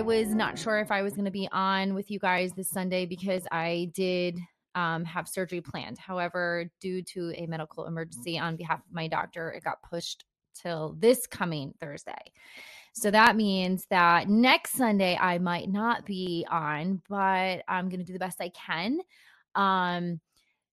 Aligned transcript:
I 0.00 0.02
was 0.02 0.34
not 0.34 0.58
sure 0.58 0.78
if 0.78 0.90
I 0.90 1.02
was 1.02 1.12
going 1.12 1.26
to 1.26 1.30
be 1.30 1.46
on 1.52 1.92
with 1.92 2.10
you 2.10 2.18
guys 2.18 2.52
this 2.54 2.70
Sunday 2.70 3.04
because 3.04 3.42
I 3.52 3.90
did 3.92 4.38
um, 4.74 5.04
have 5.04 5.28
surgery 5.28 5.60
planned. 5.60 5.98
However, 5.98 6.70
due 6.80 7.02
to 7.02 7.34
a 7.36 7.46
medical 7.46 7.84
emergency 7.84 8.38
on 8.38 8.56
behalf 8.56 8.78
of 8.78 8.94
my 8.94 9.08
doctor, 9.08 9.52
it 9.52 9.62
got 9.62 9.82
pushed 9.82 10.24
till 10.54 10.96
this 10.98 11.26
coming 11.26 11.74
Thursday. 11.82 12.32
So 12.94 13.10
that 13.10 13.36
means 13.36 13.84
that 13.90 14.26
next 14.26 14.72
Sunday 14.72 15.18
I 15.20 15.36
might 15.36 15.68
not 15.68 16.06
be 16.06 16.46
on, 16.50 17.02
but 17.06 17.62
I'm 17.68 17.90
going 17.90 18.00
to 18.00 18.06
do 18.06 18.14
the 18.14 18.18
best 18.18 18.40
I 18.40 18.48
can. 18.48 19.00
Um, 19.54 20.18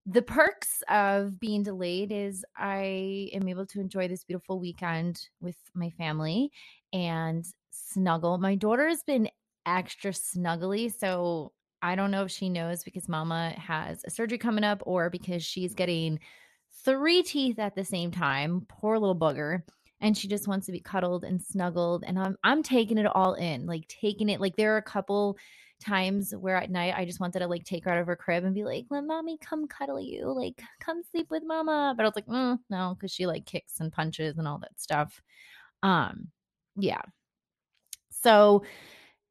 the 0.06 0.22
perks 0.22 0.84
of 0.88 1.40
being 1.40 1.64
delayed 1.64 2.12
is 2.12 2.44
I 2.56 3.28
am 3.32 3.48
able 3.48 3.66
to 3.66 3.80
enjoy 3.80 4.06
this 4.06 4.22
beautiful 4.22 4.60
weekend 4.60 5.20
with 5.40 5.56
my 5.74 5.90
family 5.90 6.52
and 6.92 7.44
snuggle. 7.92 8.38
My 8.38 8.54
daughter 8.54 8.88
has 8.88 9.02
been 9.02 9.28
extra 9.64 10.12
snuggly, 10.12 10.92
so 10.92 11.52
I 11.82 11.94
don't 11.94 12.10
know 12.10 12.24
if 12.24 12.30
she 12.30 12.48
knows 12.48 12.84
because 12.84 13.08
mama 13.08 13.50
has 13.50 14.02
a 14.04 14.10
surgery 14.10 14.38
coming 14.38 14.64
up 14.64 14.82
or 14.86 15.10
because 15.10 15.44
she's 15.44 15.74
getting 15.74 16.18
three 16.84 17.22
teeth 17.22 17.58
at 17.58 17.74
the 17.74 17.84
same 17.84 18.10
time. 18.10 18.66
Poor 18.68 18.98
little 18.98 19.18
booger 19.18 19.62
and 20.00 20.16
she 20.16 20.28
just 20.28 20.48
wants 20.48 20.66
to 20.66 20.72
be 20.72 20.80
cuddled 20.80 21.24
and 21.24 21.42
snuggled 21.42 22.04
and 22.06 22.18
I'm 22.18 22.36
I'm 22.44 22.62
taking 22.62 22.98
it 22.98 23.06
all 23.06 23.34
in 23.34 23.66
like 23.66 23.86
taking 23.88 24.28
it 24.28 24.40
like 24.40 24.56
there 24.56 24.74
are 24.74 24.78
a 24.78 24.82
couple 24.82 25.36
times 25.80 26.34
where 26.34 26.56
at 26.56 26.70
night 26.70 26.94
I 26.96 27.04
just 27.04 27.20
wanted 27.20 27.40
to 27.40 27.48
like 27.48 27.64
take 27.64 27.84
her 27.84 27.90
out 27.90 27.98
of 27.98 28.06
her 28.06 28.16
crib 28.16 28.44
and 28.44 28.54
be 28.54 28.64
like 28.64 28.86
let 28.90 29.04
mommy 29.04 29.38
come 29.38 29.66
cuddle 29.68 30.00
you 30.00 30.32
like 30.32 30.60
come 30.80 31.02
sleep 31.10 31.30
with 31.30 31.42
mama 31.46 31.94
but 31.96 32.02
I 32.02 32.08
was 32.08 32.16
like 32.16 32.26
mm, 32.26 32.58
no 32.70 32.96
because 32.98 33.12
she 33.12 33.26
like 33.26 33.46
kicks 33.46 33.80
and 33.80 33.92
punches 33.92 34.38
and 34.38 34.48
all 34.48 34.58
that 34.58 34.80
stuff 34.80 35.20
um 35.82 36.28
yeah 36.76 37.02
so 38.22 38.64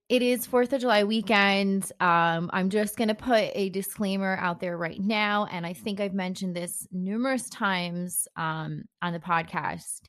it 0.08 0.22
is 0.22 0.46
Fourth 0.46 0.72
of 0.72 0.82
July 0.82 1.04
weekend. 1.04 1.92
Um, 2.00 2.52
I'm 2.54 2.70
just 2.70 2.96
going 2.96 3.08
to 3.08 3.16
put 3.16 3.50
a 3.54 3.70
disclaimer 3.70 4.38
out 4.40 4.60
there 4.60 4.78
right 4.78 5.00
now. 5.00 5.48
And 5.52 5.66
I 5.66 5.74
think 5.74 6.00
I've 6.00 6.14
mentioned 6.14 6.56
this 6.56 6.88
numerous 6.92 7.50
times 7.50 8.28
um, 8.36 8.84
on 9.02 9.14
the 9.14 9.20
podcast 9.20 10.02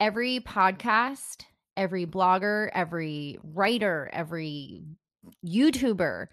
every 0.00 0.40
podcast, 0.40 1.44
every 1.76 2.04
blogger, 2.06 2.68
every 2.74 3.38
writer, 3.42 4.10
every 4.12 4.82
YouTuber 5.46 6.26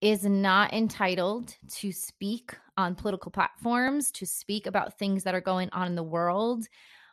is 0.00 0.24
not 0.24 0.72
entitled 0.72 1.54
to 1.68 1.92
speak 1.92 2.56
on 2.76 2.94
political 2.94 3.30
platforms, 3.30 4.10
to 4.12 4.24
speak 4.24 4.66
about 4.66 4.98
things 4.98 5.24
that 5.24 5.34
are 5.34 5.40
going 5.40 5.68
on 5.72 5.88
in 5.88 5.96
the 5.96 6.02
world. 6.02 6.66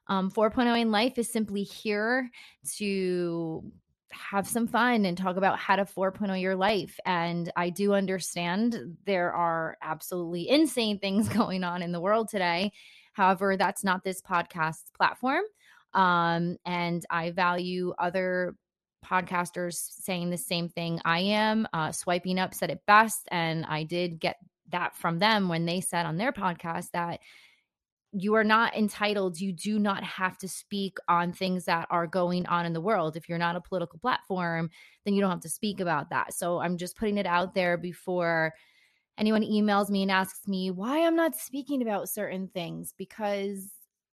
Um, 0.08 0.32
4.0 0.32 0.80
in 0.80 0.92
life 0.92 1.18
is 1.18 1.32
simply 1.32 1.64
here 1.64 2.30
to 2.78 3.72
have 4.12 4.48
some 4.48 4.68
fun 4.68 5.06
and 5.06 5.18
talk 5.18 5.36
about 5.36 5.60
how 5.60 5.76
to 5.76 5.86
4.0 5.86 6.40
your 6.42 6.56
life. 6.56 7.00
And 7.06 7.52
I 7.56 7.70
do 7.70 7.94
understand 7.94 8.98
there 9.06 9.34
are 9.34 9.78
absolutely 9.82 10.50
insane 10.50 11.00
things 11.00 11.28
going 11.40 11.64
on 11.64 11.82
in 11.82 11.92
the 11.92 12.00
world 12.00 12.30
today. 12.30 12.72
However, 13.14 13.58
that's 13.58 13.84
not 13.84 14.04
this 14.04 14.22
podcast's 14.22 14.92
platform. 14.98 15.44
Um, 15.94 16.58
and 16.66 17.06
I 17.10 17.32
value 17.32 17.94
other 17.98 18.56
podcasters 19.06 19.76
saying 19.76 20.30
the 20.30 20.38
same 20.38 20.68
thing 20.68 21.00
I 21.06 21.20
am. 21.20 21.68
Uh, 21.72 21.92
Swiping 21.92 22.40
Up 22.40 22.54
said 22.54 22.72
it 22.72 22.82
best. 22.86 23.28
And 23.32 23.66
I 23.66 23.84
did 23.84 24.20
get 24.20 24.38
that 24.72 24.96
from 24.96 25.20
them 25.20 25.48
when 25.48 25.66
they 25.66 25.80
said 25.80 26.06
on 26.06 26.18
their 26.18 26.34
podcast 26.34 26.92
that 26.92 27.20
you 28.18 28.34
are 28.36 28.44
not 28.44 28.76
entitled, 28.76 29.40
you 29.40 29.52
do 29.52 29.78
not 29.78 30.02
have 30.04 30.38
to 30.38 30.48
speak 30.48 30.98
on 31.10 31.34
things 31.34 31.66
that 31.66 31.86
are 31.90 32.08
going 32.08 32.46
on 32.46 32.66
in 32.66 32.72
the 32.72 32.82
world. 32.82 33.18
If 33.18 33.28
you're 33.28 33.38
not 33.38 33.58
a 33.58 33.62
political 33.62 34.00
platform, 34.00 34.70
then 35.04 35.14
you 35.14 35.22
don't 35.22 35.32
have 35.32 35.42
to 35.42 35.50
speak 35.50 35.82
about 35.82 36.10
that. 36.12 36.34
So 36.34 36.60
I'm 36.60 36.78
just 36.78 36.98
putting 36.98 37.18
it 37.18 37.26
out 37.26 37.54
there 37.54 37.78
before 37.78 38.54
anyone 39.18 39.44
emails 39.44 39.90
me 39.90 40.02
and 40.02 40.12
asks 40.12 40.48
me 40.48 40.72
why 40.72 41.06
I'm 41.06 41.18
not 41.18 41.36
speaking 41.36 41.82
about 41.82 42.08
certain 42.08 42.48
things 42.48 42.94
because 42.98 43.70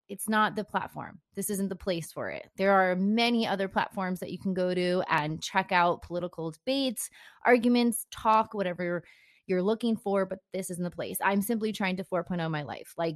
it's 0.09 0.27
not 0.27 0.55
the 0.55 0.65
platform. 0.65 1.19
This 1.35 1.49
isn't 1.49 1.69
the 1.69 1.75
place 1.75 2.11
for 2.11 2.29
it. 2.29 2.49
There 2.57 2.73
are 2.73 2.97
many 2.97 3.47
other 3.47 3.69
platforms 3.69 4.19
that 4.19 4.31
you 4.31 4.37
can 4.37 4.53
go 4.53 4.73
to 4.73 5.01
and 5.09 5.41
check 5.41 5.71
out 5.71 6.01
political 6.01 6.51
debates, 6.51 7.09
arguments, 7.45 8.05
talk, 8.11 8.53
whatever 8.53 9.03
you're 9.47 9.61
looking 9.61 9.95
for, 9.95 10.25
but 10.25 10.39
this 10.51 10.69
isn't 10.69 10.83
the 10.83 10.91
place. 10.91 11.17
I'm 11.23 11.41
simply 11.41 11.71
trying 11.71 11.97
to 11.97 12.03
4.0 12.03 12.51
my 12.51 12.63
life. 12.63 12.93
Like 12.97 13.15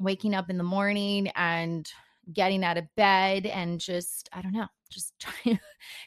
waking 0.00 0.34
up 0.34 0.50
in 0.50 0.58
the 0.58 0.64
morning 0.64 1.28
and 1.36 1.90
getting 2.32 2.64
out 2.64 2.78
of 2.78 2.84
bed 2.96 3.46
and 3.46 3.80
just 3.80 4.28
I 4.32 4.42
don't 4.42 4.52
know, 4.52 4.68
just 4.90 5.12
trying 5.20 5.60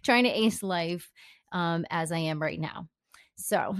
trying 0.03 0.23
to 0.23 0.29
ace 0.29 0.63
life 0.63 1.11
um 1.51 1.85
as 1.89 2.11
I 2.11 2.17
am 2.17 2.41
right 2.41 2.59
now. 2.59 2.87
So 3.35 3.75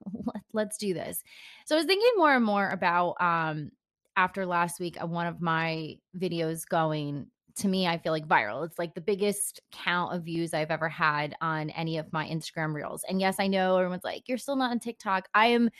let's 0.52 0.76
do 0.76 0.92
this. 0.94 1.22
So 1.66 1.76
I 1.76 1.78
was 1.78 1.86
thinking 1.86 2.12
more 2.16 2.34
and 2.34 2.44
more 2.44 2.68
about 2.68 3.16
um 3.20 3.70
after 4.16 4.44
last 4.44 4.80
week, 4.80 5.00
uh, 5.00 5.06
one 5.06 5.28
of 5.28 5.40
my 5.40 5.96
videos 6.16 6.68
going 6.68 7.28
to 7.58 7.68
me, 7.68 7.86
I 7.86 7.98
feel 7.98 8.12
like 8.12 8.26
viral. 8.26 8.64
It's 8.64 8.78
like 8.78 8.94
the 8.94 9.00
biggest 9.00 9.60
count 9.72 10.14
of 10.14 10.24
views 10.24 10.54
I've 10.54 10.70
ever 10.70 10.88
had 10.88 11.36
on 11.40 11.70
any 11.70 11.98
of 11.98 12.12
my 12.12 12.26
Instagram 12.26 12.72
reels. 12.72 13.04
And 13.08 13.20
yes, 13.20 13.36
I 13.38 13.46
know 13.46 13.76
everyone's 13.76 14.04
like, 14.04 14.28
you're 14.28 14.38
still 14.38 14.56
not 14.56 14.70
on 14.70 14.78
TikTok. 14.78 15.28
I 15.34 15.46
am 15.46 15.70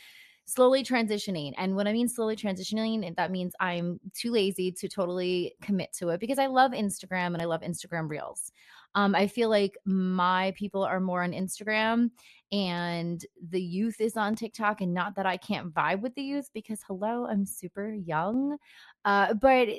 slowly 0.49 0.83
transitioning. 0.83 1.53
And 1.57 1.75
when 1.75 1.87
I 1.87 1.93
mean 1.93 2.07
slowly 2.07 2.35
transitioning, 2.35 3.15
that 3.15 3.31
means 3.31 3.53
I'm 3.59 3.99
too 4.13 4.31
lazy 4.31 4.71
to 4.73 4.89
totally 4.89 5.55
commit 5.61 5.93
to 5.93 6.09
it 6.09 6.19
because 6.19 6.39
I 6.39 6.47
love 6.47 6.71
Instagram 6.71 7.33
and 7.33 7.41
I 7.41 7.45
love 7.45 7.61
Instagram 7.61 8.09
reels. 8.09 8.51
Um, 8.95 9.13
I 9.13 9.27
feel 9.27 9.49
like 9.49 9.77
my 9.85 10.51
people 10.57 10.83
are 10.83 10.99
more 10.99 11.23
on 11.23 11.31
Instagram 11.31 12.09
and 12.51 13.23
the 13.49 13.61
youth 13.61 14.01
is 14.01 14.17
on 14.17 14.35
TikTok. 14.35 14.81
And 14.81 14.93
not 14.93 15.15
that 15.15 15.27
I 15.27 15.37
can't 15.37 15.73
vibe 15.73 16.01
with 16.01 16.15
the 16.15 16.23
youth 16.23 16.49
because, 16.53 16.81
hello, 16.87 17.27
I'm 17.27 17.45
super 17.45 17.93
young. 17.93 18.57
Uh, 19.05 19.35
but 19.35 19.69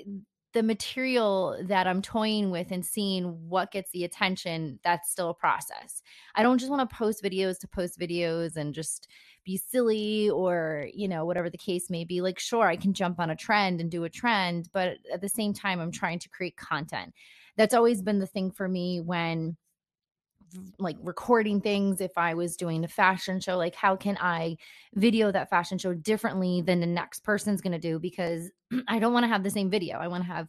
the 0.52 0.62
material 0.62 1.56
that 1.62 1.86
I'm 1.86 2.02
toying 2.02 2.50
with 2.50 2.72
and 2.72 2.84
seeing 2.84 3.24
what 3.48 3.70
gets 3.70 3.90
the 3.92 4.04
attention, 4.04 4.80
that's 4.82 5.10
still 5.10 5.30
a 5.30 5.34
process. 5.34 6.02
I 6.34 6.42
don't 6.42 6.58
just 6.58 6.70
want 6.70 6.88
to 6.88 6.96
post 6.96 7.22
videos 7.22 7.58
to 7.60 7.68
post 7.68 7.98
videos 7.98 8.56
and 8.56 8.74
just 8.74 9.08
be 9.50 9.56
silly 9.56 10.30
or, 10.30 10.88
you 10.94 11.08
know, 11.08 11.24
whatever 11.24 11.50
the 11.50 11.58
case 11.58 11.90
may 11.90 12.04
be. 12.04 12.20
Like, 12.20 12.38
sure, 12.38 12.66
I 12.66 12.76
can 12.76 12.92
jump 12.92 13.18
on 13.18 13.30
a 13.30 13.36
trend 13.36 13.80
and 13.80 13.90
do 13.90 14.04
a 14.04 14.10
trend, 14.10 14.68
but 14.72 14.98
at 15.12 15.20
the 15.20 15.28
same 15.28 15.52
time, 15.52 15.80
I'm 15.80 15.90
trying 15.90 16.20
to 16.20 16.28
create 16.28 16.56
content. 16.56 17.12
That's 17.56 17.74
always 17.74 18.00
been 18.00 18.20
the 18.20 18.26
thing 18.26 18.52
for 18.52 18.68
me 18.68 19.00
when 19.00 19.56
like 20.80 20.96
recording 21.00 21.60
things 21.60 22.00
if 22.00 22.10
i 22.16 22.34
was 22.34 22.56
doing 22.56 22.82
a 22.82 22.88
fashion 22.88 23.38
show 23.38 23.56
like 23.56 23.74
how 23.76 23.94
can 23.94 24.18
i 24.20 24.56
video 24.94 25.30
that 25.30 25.48
fashion 25.48 25.78
show 25.78 25.94
differently 25.94 26.60
than 26.60 26.80
the 26.80 26.86
next 26.86 27.22
person's 27.22 27.60
going 27.60 27.72
to 27.72 27.78
do? 27.78 28.00
Because 28.00 28.50
i 28.88 28.98
don't 28.98 29.12
want 29.12 29.22
to 29.22 29.28
have 29.28 29.44
the 29.44 29.50
same 29.50 29.70
video. 29.70 29.98
I 29.98 30.08
want 30.08 30.24
to 30.24 30.32
have 30.32 30.48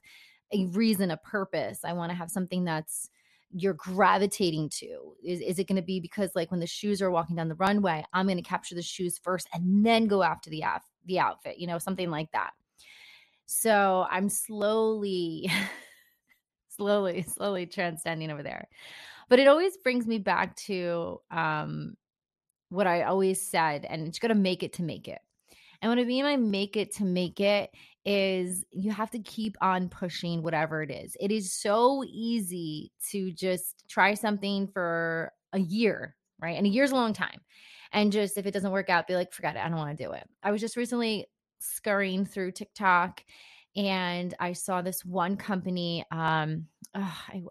a 0.54 0.66
reason 0.68 1.12
a 1.12 1.18
purpose. 1.18 1.82
I 1.86 1.94
want 1.94 2.12
to 2.12 2.18
have 2.18 2.30
something 2.30 2.64
that's 2.64 3.10
you're 3.54 3.74
gravitating 3.74 4.70
to 4.70 5.14
is, 5.24 5.42
is 5.42 5.60
it 5.60 5.68
going 5.68 5.76
to 5.76 5.82
be 5.82 6.00
because 6.00 6.32
like 6.36 6.52
when 6.52 6.60
the 6.60 6.68
shoes 6.68 7.02
are 7.02 7.12
walking 7.12 7.36
down 7.36 7.48
the 7.48 7.56
runway 7.56 8.04
i'm 8.14 8.26
going 8.26 8.38
to 8.38 8.44
capture 8.44 8.76
the 8.76 8.82
shoes 8.82 9.20
first 9.22 9.48
and 9.54 9.86
then 9.86 10.08
go 10.08 10.24
after 10.24 10.50
the 10.50 10.62
af- 10.62 10.82
the 11.06 11.20
outfit 11.20 11.58
you 11.58 11.68
know 11.68 11.78
something 11.78 12.10
like 12.10 12.32
that 12.32 12.52
so 13.46 14.06
i'm 14.10 14.30
slowly 14.30 15.52
slowly, 16.82 17.22
slowly 17.22 17.66
transcending 17.66 18.32
over 18.32 18.44
there. 18.44 18.68
But 19.30 19.40
it 19.40 19.48
always 19.48 19.78
brings 19.78 20.08
me 20.08 20.18
back 20.18 20.56
to 20.68 21.22
um, 21.30 21.96
what 22.70 22.88
I 22.88 23.04
always 23.04 23.42
said, 23.42 23.86
and 23.86 24.08
it's 24.08 24.20
going 24.20 24.30
to 24.30 24.36
make 24.36 24.64
it 24.64 24.74
to 24.74 24.84
make 24.84 25.08
it. 25.08 25.20
And 25.82 25.90
what 25.90 26.00
I 26.00 26.04
mean 26.04 26.24
by 26.24 26.36
make 26.36 26.78
it 26.78 26.96
to 26.96 27.06
make 27.06 27.40
it 27.40 27.72
is 28.06 28.66
you 28.72 28.92
have 28.92 29.12
to 29.12 29.20
keep 29.20 29.56
on 29.62 29.90
pushing 29.90 30.44
whatever 30.44 30.82
it 30.82 30.92
is. 30.92 31.16
It 31.20 31.32
is 31.32 31.54
so 31.54 32.04
easy 32.08 32.92
to 33.12 33.32
just 33.32 33.84
try 33.90 34.14
something 34.14 34.68
for 34.68 35.32
a 35.54 35.60
year, 35.60 36.16
right? 36.40 36.58
And 36.58 36.66
a 36.66 36.70
year's 36.70 36.92
a 36.92 36.96
long 36.96 37.14
time. 37.14 37.42
And 37.92 38.12
just 38.12 38.38
if 38.38 38.46
it 38.46 38.52
doesn't 38.52 38.72
work 38.72 38.90
out, 38.90 39.08
be 39.08 39.16
like, 39.16 39.34
forget 39.34 39.56
it. 39.56 39.64
I 39.64 39.70
don't 39.70 39.78
want 39.78 39.98
to 39.98 40.04
do 40.04 40.12
it. 40.14 40.28
I 40.44 40.52
was 40.52 40.62
just 40.62 40.78
recently 40.78 41.28
scurrying 41.60 42.26
through 42.26 42.54
TikTok 42.54 43.24
and 43.76 44.34
I 44.40 44.54
saw 44.54 44.82
this 44.82 45.06
one 45.06 45.38
company. 45.38 46.06
Um, 46.12 46.68
I 46.94 47.44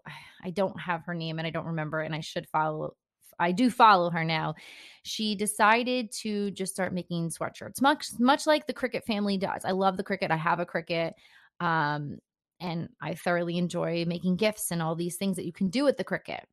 I 0.43 0.51
don't 0.51 0.79
have 0.79 1.03
her 1.05 1.13
name 1.13 1.39
and 1.39 1.47
I 1.47 1.51
don't 1.51 1.65
remember, 1.65 2.01
and 2.01 2.13
I 2.13 2.19
should 2.19 2.47
follow. 2.49 2.95
I 3.41 3.51
do 3.51 3.69
follow 3.69 4.09
her 4.09 4.23
now. 4.23 4.55
She 5.03 5.35
decided 5.35 6.11
to 6.21 6.51
just 6.51 6.73
start 6.73 6.93
making 6.93 7.29
sweatshirts, 7.29 7.81
much 7.81 8.07
much 8.19 8.45
like 8.47 8.67
the 8.67 8.73
Cricut 8.73 9.03
family 9.03 9.37
does. 9.37 9.65
I 9.65 9.71
love 9.71 9.97
the 9.97 10.03
Cricut. 10.03 10.31
I 10.31 10.37
have 10.37 10.59
a 10.59 10.65
Cricut. 10.65 11.13
Um, 11.59 12.19
and 12.59 12.89
I 13.01 13.15
thoroughly 13.15 13.57
enjoy 13.57 14.05
making 14.05 14.35
gifts 14.35 14.71
and 14.71 14.81
all 14.81 14.95
these 14.95 15.17
things 15.17 15.35
that 15.35 15.45
you 15.45 15.51
can 15.51 15.69
do 15.69 15.83
with 15.83 15.97
the 15.97 16.03
Cricut. 16.03 16.43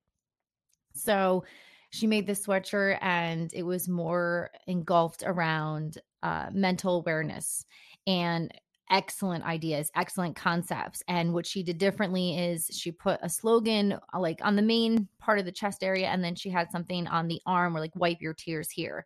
So 0.94 1.44
she 1.90 2.06
made 2.06 2.26
this 2.26 2.46
sweatshirt 2.46 2.98
and 3.02 3.50
it 3.54 3.62
was 3.62 3.88
more 3.88 4.50
engulfed 4.66 5.22
around 5.24 5.98
uh, 6.22 6.46
mental 6.52 6.96
awareness 6.96 7.64
and 8.06 8.52
excellent 8.90 9.44
ideas, 9.44 9.90
excellent 9.94 10.36
concepts. 10.36 11.02
And 11.08 11.32
what 11.32 11.46
she 11.46 11.62
did 11.62 11.78
differently 11.78 12.38
is 12.38 12.70
she 12.72 12.92
put 12.92 13.20
a 13.22 13.28
slogan 13.28 13.98
uh, 14.14 14.20
like 14.20 14.40
on 14.42 14.56
the 14.56 14.62
main 14.62 15.08
part 15.18 15.38
of 15.38 15.44
the 15.44 15.52
chest 15.52 15.82
area, 15.82 16.08
and 16.08 16.22
then 16.22 16.34
she 16.34 16.50
had 16.50 16.70
something 16.70 17.06
on 17.06 17.28
the 17.28 17.40
arm 17.46 17.72
where 17.72 17.82
like 17.82 17.96
wipe 17.96 18.20
your 18.20 18.34
tears 18.34 18.70
here. 18.70 19.04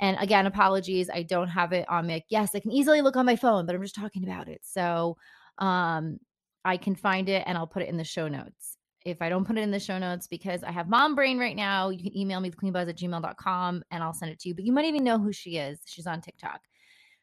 And 0.00 0.16
again, 0.20 0.46
apologies, 0.46 1.08
I 1.10 1.22
don't 1.22 1.48
have 1.48 1.72
it 1.72 1.88
on 1.88 2.06
me. 2.06 2.24
Yes, 2.28 2.54
I 2.54 2.60
can 2.60 2.72
easily 2.72 3.00
look 3.00 3.16
on 3.16 3.26
my 3.26 3.36
phone, 3.36 3.66
but 3.66 3.74
I'm 3.74 3.82
just 3.82 3.94
talking 3.94 4.24
about 4.24 4.48
it. 4.48 4.60
So 4.62 5.16
um 5.58 6.18
I 6.64 6.76
can 6.76 6.96
find 6.96 7.28
it 7.28 7.44
and 7.46 7.56
I'll 7.56 7.66
put 7.66 7.82
it 7.82 7.88
in 7.88 7.96
the 7.96 8.04
show 8.04 8.28
notes. 8.28 8.76
If 9.04 9.22
I 9.22 9.28
don't 9.28 9.44
put 9.46 9.56
it 9.56 9.60
in 9.60 9.70
the 9.70 9.78
show 9.78 9.98
notes 9.98 10.26
because 10.26 10.64
I 10.64 10.72
have 10.72 10.88
mom 10.88 11.14
brain 11.14 11.38
right 11.38 11.54
now, 11.54 11.90
you 11.90 12.02
can 12.02 12.16
email 12.16 12.40
me 12.40 12.50
queenbuzz 12.50 12.88
at 12.88 12.98
gmail.com 12.98 13.84
and 13.92 14.02
I'll 14.02 14.12
send 14.12 14.32
it 14.32 14.40
to 14.40 14.48
you. 14.48 14.54
But 14.54 14.64
you 14.64 14.72
might 14.72 14.84
even 14.86 15.04
know 15.04 15.16
who 15.16 15.32
she 15.32 15.58
is. 15.58 15.78
She's 15.86 16.08
on 16.08 16.20
TikTok. 16.20 16.60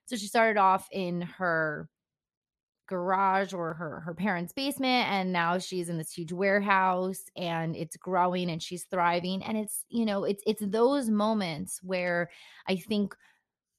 So 0.06 0.16
she 0.16 0.28
started 0.28 0.60
off 0.60 0.88
in 0.92 1.22
her 1.22 1.90
garage 2.88 3.54
or 3.54 3.74
her 3.74 4.02
her 4.02 4.14
parents' 4.14 4.52
basement 4.52 5.08
and 5.10 5.32
now 5.32 5.58
she's 5.58 5.88
in 5.88 5.98
this 5.98 6.12
huge 6.12 6.34
warehouse 6.34 7.24
and 7.38 7.78
it's 7.78 7.96
growing 7.96 8.52
and 8.52 8.62
she's 8.62 8.84
thriving 8.84 9.42
and 9.42 9.58
it's 9.58 9.86
you 9.88 10.06
know 10.06 10.26
it's 10.26 10.44
it's 10.46 10.62
those 10.68 11.10
moments 11.10 11.80
where 11.82 12.30
I 12.68 12.76
think 12.76 13.16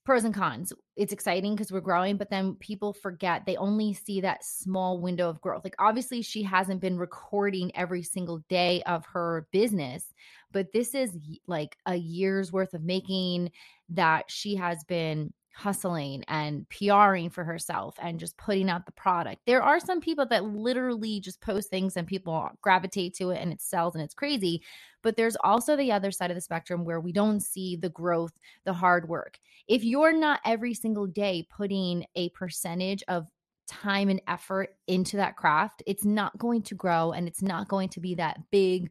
pros 0.05 0.25
and 0.25 0.35
cons. 0.35 0.73
It's 0.97 1.13
exciting 1.13 1.55
because 1.55 1.73
we're 1.73 1.81
growing, 1.81 2.17
but 2.17 2.31
then 2.31 2.55
people 2.57 2.93
forget 2.93 3.47
they 3.47 3.57
only 3.57 3.95
see 3.95 4.21
that 4.21 4.45
small 4.45 5.01
window 5.01 5.29
of 5.29 5.41
growth. 5.41 5.65
Like, 5.65 5.77
obviously, 5.79 6.23
she 6.23 6.43
hasn't 6.43 6.81
been 6.81 6.99
recording 6.99 7.75
every 7.75 8.03
single 8.03 8.45
day 8.49 8.83
of 8.83 9.05
her 9.07 9.47
business, 9.51 10.13
but 10.53 10.73
this 10.73 10.95
is 10.95 11.19
like 11.47 11.77
a 11.87 11.97
year's 11.97 12.53
worth 12.53 12.75
of 12.75 12.83
making 12.83 13.51
that 13.91 14.31
she 14.31 14.57
has 14.57 14.85
been 14.85 15.33
hustling 15.55 16.25
and 16.27 16.69
PRing 16.69 17.31
for 17.31 17.45
herself 17.45 17.97
and 18.03 18.19
just 18.19 18.37
putting 18.37 18.69
out 18.69 18.87
the 18.87 18.93
product. 18.93 19.43
There 19.47 19.63
are 19.63 19.79
some 19.79 20.01
people 20.01 20.27
that 20.27 20.45
literally 20.45 21.21
just 21.21 21.41
post 21.41 21.71
things 21.71 21.97
and 21.97 22.07
people 22.07 22.51
gravitate 22.61 23.15
to 23.15 23.31
it 23.31 23.41
and 23.41 23.53
it 23.53 23.61
sells 23.61 23.95
and 23.95 24.03
it's 24.03 24.15
crazy. 24.15 24.63
But 25.03 25.17
there's 25.17 25.37
also 25.45 25.77
the 25.77 25.93
other 25.93 26.11
side 26.11 26.31
of 26.31 26.35
the 26.35 26.41
spectrum 26.41 26.85
where 26.85 27.01
we 27.01 27.13
don't 27.13 27.41
see 27.41 27.77
the 27.77 27.91
growth, 27.91 28.33
the 28.65 28.73
hard 28.73 29.09
work. 29.09 29.39
If 29.69 29.85
you're 29.85 30.13
not 30.13 30.41
every 30.45 30.75
single 30.75 31.07
day 31.07 31.47
putting 31.57 32.05
a 32.17 32.31
percentage 32.31 33.05
of 33.07 33.27
time 33.69 34.09
and 34.09 34.21
effort 34.27 34.71
into 34.89 35.17
that 35.19 35.37
craft, 35.37 35.83
it's 35.87 36.05
not 36.05 36.37
going 36.37 36.63
to 36.63 36.75
grow 36.75 37.13
and 37.13 37.29
it's 37.29 37.43
not 37.43 37.69
going 37.69 37.91
to 37.91 38.01
be 38.01 38.17
that 38.17 38.41
big 38.51 38.91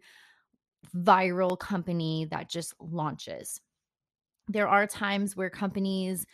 viral 0.96 1.60
company 1.60 2.28
that 2.32 2.50
just 2.50 2.74
launches. 2.80 3.60
There 4.48 4.68
are 4.68 4.88
times 4.88 5.36
where 5.36 5.50
companies 5.50 6.26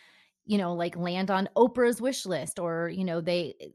you 0.50 0.58
know, 0.58 0.74
like 0.74 0.96
land 0.96 1.30
on 1.30 1.48
Oprah's 1.56 2.00
wish 2.00 2.26
list 2.26 2.58
or, 2.58 2.88
you 2.88 3.04
know, 3.04 3.20
they 3.20 3.54
eh, 3.60 3.68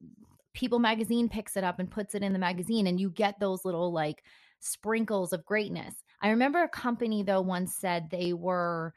People 0.54 0.80
magazine 0.80 1.28
picks 1.28 1.58
it 1.58 1.64
up 1.66 1.80
and 1.80 1.92
puts 1.92 2.16
it 2.16 2.24
in 2.24 2.32
the 2.32 2.40
magazine 2.40 2.88
and 2.88 3.00
you 3.00 3.10
get 3.10 3.40
those 3.40 3.66
little 3.66 3.94
like 3.94 4.24
sprinkles 4.60 5.32
of 5.32 5.46
greatness. 5.46 5.96
I 6.22 6.30
remember 6.30 6.64
a 6.64 6.70
company 6.70 7.24
though 7.24 7.42
once 7.42 7.76
said 7.76 8.10
they 8.10 8.34
were 8.34 8.94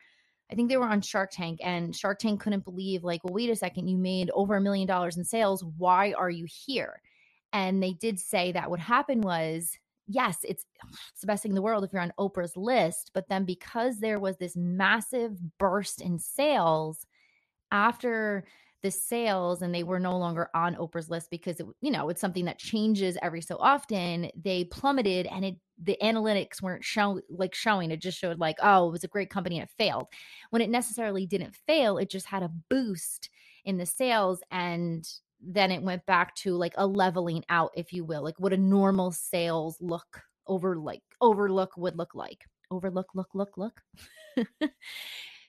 I 0.50 0.56
think 0.56 0.68
they 0.68 0.76
were 0.76 0.88
on 0.88 1.02
Shark 1.02 1.30
Tank 1.32 1.60
and 1.62 1.94
Shark 1.94 2.18
Tank 2.18 2.40
couldn't 2.40 2.64
believe 2.64 3.04
like, 3.04 3.22
well 3.22 3.34
wait 3.34 3.50
a 3.50 3.54
second, 3.54 3.86
you 3.86 3.96
made 3.96 4.30
over 4.34 4.56
a 4.56 4.60
million 4.60 4.88
dollars 4.88 5.16
in 5.16 5.24
sales. 5.24 5.64
Why 5.76 6.12
are 6.14 6.30
you 6.30 6.46
here? 6.48 7.00
And 7.52 7.80
they 7.80 7.92
did 7.92 8.18
say 8.18 8.50
that 8.52 8.70
what 8.70 8.80
happened 8.80 9.22
was 9.22 9.78
yes, 10.08 10.38
it's 10.42 10.64
it's 11.12 11.20
the 11.20 11.28
best 11.28 11.44
thing 11.44 11.52
in 11.52 11.56
the 11.56 11.62
world 11.62 11.84
if 11.84 11.92
you're 11.92 12.02
on 12.02 12.12
Oprah's 12.18 12.56
list, 12.56 13.12
but 13.14 13.28
then 13.28 13.44
because 13.44 13.98
there 13.98 14.18
was 14.18 14.36
this 14.36 14.56
massive 14.56 15.38
burst 15.58 16.00
in 16.00 16.18
sales, 16.18 17.06
after 17.72 18.44
the 18.82 18.90
sales 18.90 19.60
and 19.60 19.74
they 19.74 19.82
were 19.82 19.98
no 19.98 20.16
longer 20.16 20.48
on 20.54 20.76
Oprah's 20.76 21.10
list 21.10 21.30
because 21.30 21.58
it, 21.58 21.66
you 21.80 21.90
know 21.90 22.08
it's 22.08 22.20
something 22.20 22.44
that 22.44 22.58
changes 22.58 23.18
every 23.22 23.40
so 23.40 23.56
often 23.58 24.30
they 24.36 24.64
plummeted 24.64 25.26
and 25.26 25.44
it 25.44 25.56
the 25.82 25.96
analytics 26.02 26.62
weren't 26.62 26.84
show 26.84 27.20
like 27.28 27.54
showing. 27.54 27.90
It 27.90 28.00
just 28.00 28.18
showed 28.18 28.38
like 28.38 28.56
oh 28.62 28.88
it 28.88 28.92
was 28.92 29.04
a 29.04 29.08
great 29.08 29.30
company 29.30 29.58
and 29.58 29.64
it 29.68 29.74
failed. 29.78 30.06
When 30.50 30.62
it 30.62 30.70
necessarily 30.70 31.26
didn't 31.26 31.56
fail 31.66 31.98
it 31.98 32.10
just 32.10 32.26
had 32.26 32.42
a 32.42 32.50
boost 32.70 33.30
in 33.64 33.78
the 33.78 33.86
sales 33.86 34.42
and 34.50 35.04
then 35.40 35.70
it 35.70 35.82
went 35.82 36.04
back 36.06 36.34
to 36.36 36.54
like 36.54 36.74
a 36.76 36.86
leveling 36.86 37.44
out 37.48 37.70
if 37.76 37.92
you 37.92 38.04
will 38.04 38.22
like 38.22 38.38
what 38.38 38.52
a 38.52 38.56
normal 38.56 39.12
sales 39.12 39.76
look 39.80 40.22
over 40.46 40.76
like 40.76 41.02
overlook 41.20 41.76
would 41.76 41.96
look 41.96 42.14
like. 42.14 42.44
Overlook 42.70 43.08
look 43.14 43.28
look 43.34 43.56
look. 43.56 43.80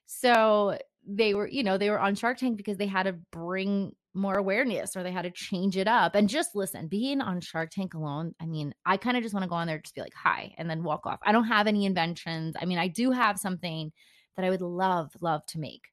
So 0.05 0.77
they 1.07 1.33
were, 1.33 1.47
you 1.47 1.63
know, 1.63 1.77
they 1.77 1.89
were 1.89 1.99
on 1.99 2.15
Shark 2.15 2.37
Tank 2.37 2.57
because 2.57 2.77
they 2.77 2.87
had 2.87 3.03
to 3.03 3.13
bring 3.31 3.93
more 4.13 4.35
awareness 4.35 4.95
or 4.95 5.03
they 5.03 5.11
had 5.11 5.23
to 5.23 5.31
change 5.31 5.77
it 5.77 5.87
up. 5.87 6.15
And 6.15 6.27
just 6.27 6.55
listen, 6.55 6.87
being 6.87 7.21
on 7.21 7.41
Shark 7.41 7.71
Tank 7.71 7.93
alone, 7.93 8.33
I 8.39 8.45
mean, 8.45 8.73
I 8.85 8.97
kind 8.97 9.17
of 9.17 9.23
just 9.23 9.33
want 9.33 9.43
to 9.43 9.49
go 9.49 9.55
on 9.55 9.67
there, 9.67 9.79
just 9.79 9.95
be 9.95 10.01
like, 10.01 10.13
hi, 10.13 10.53
and 10.57 10.69
then 10.69 10.83
walk 10.83 11.05
off. 11.05 11.19
I 11.23 11.31
don't 11.31 11.45
have 11.45 11.67
any 11.67 11.85
inventions. 11.85 12.55
I 12.59 12.65
mean, 12.65 12.79
I 12.79 12.87
do 12.87 13.11
have 13.11 13.37
something 13.37 13.91
that 14.35 14.45
I 14.45 14.49
would 14.49 14.61
love, 14.61 15.11
love 15.21 15.45
to 15.47 15.59
make. 15.59 15.83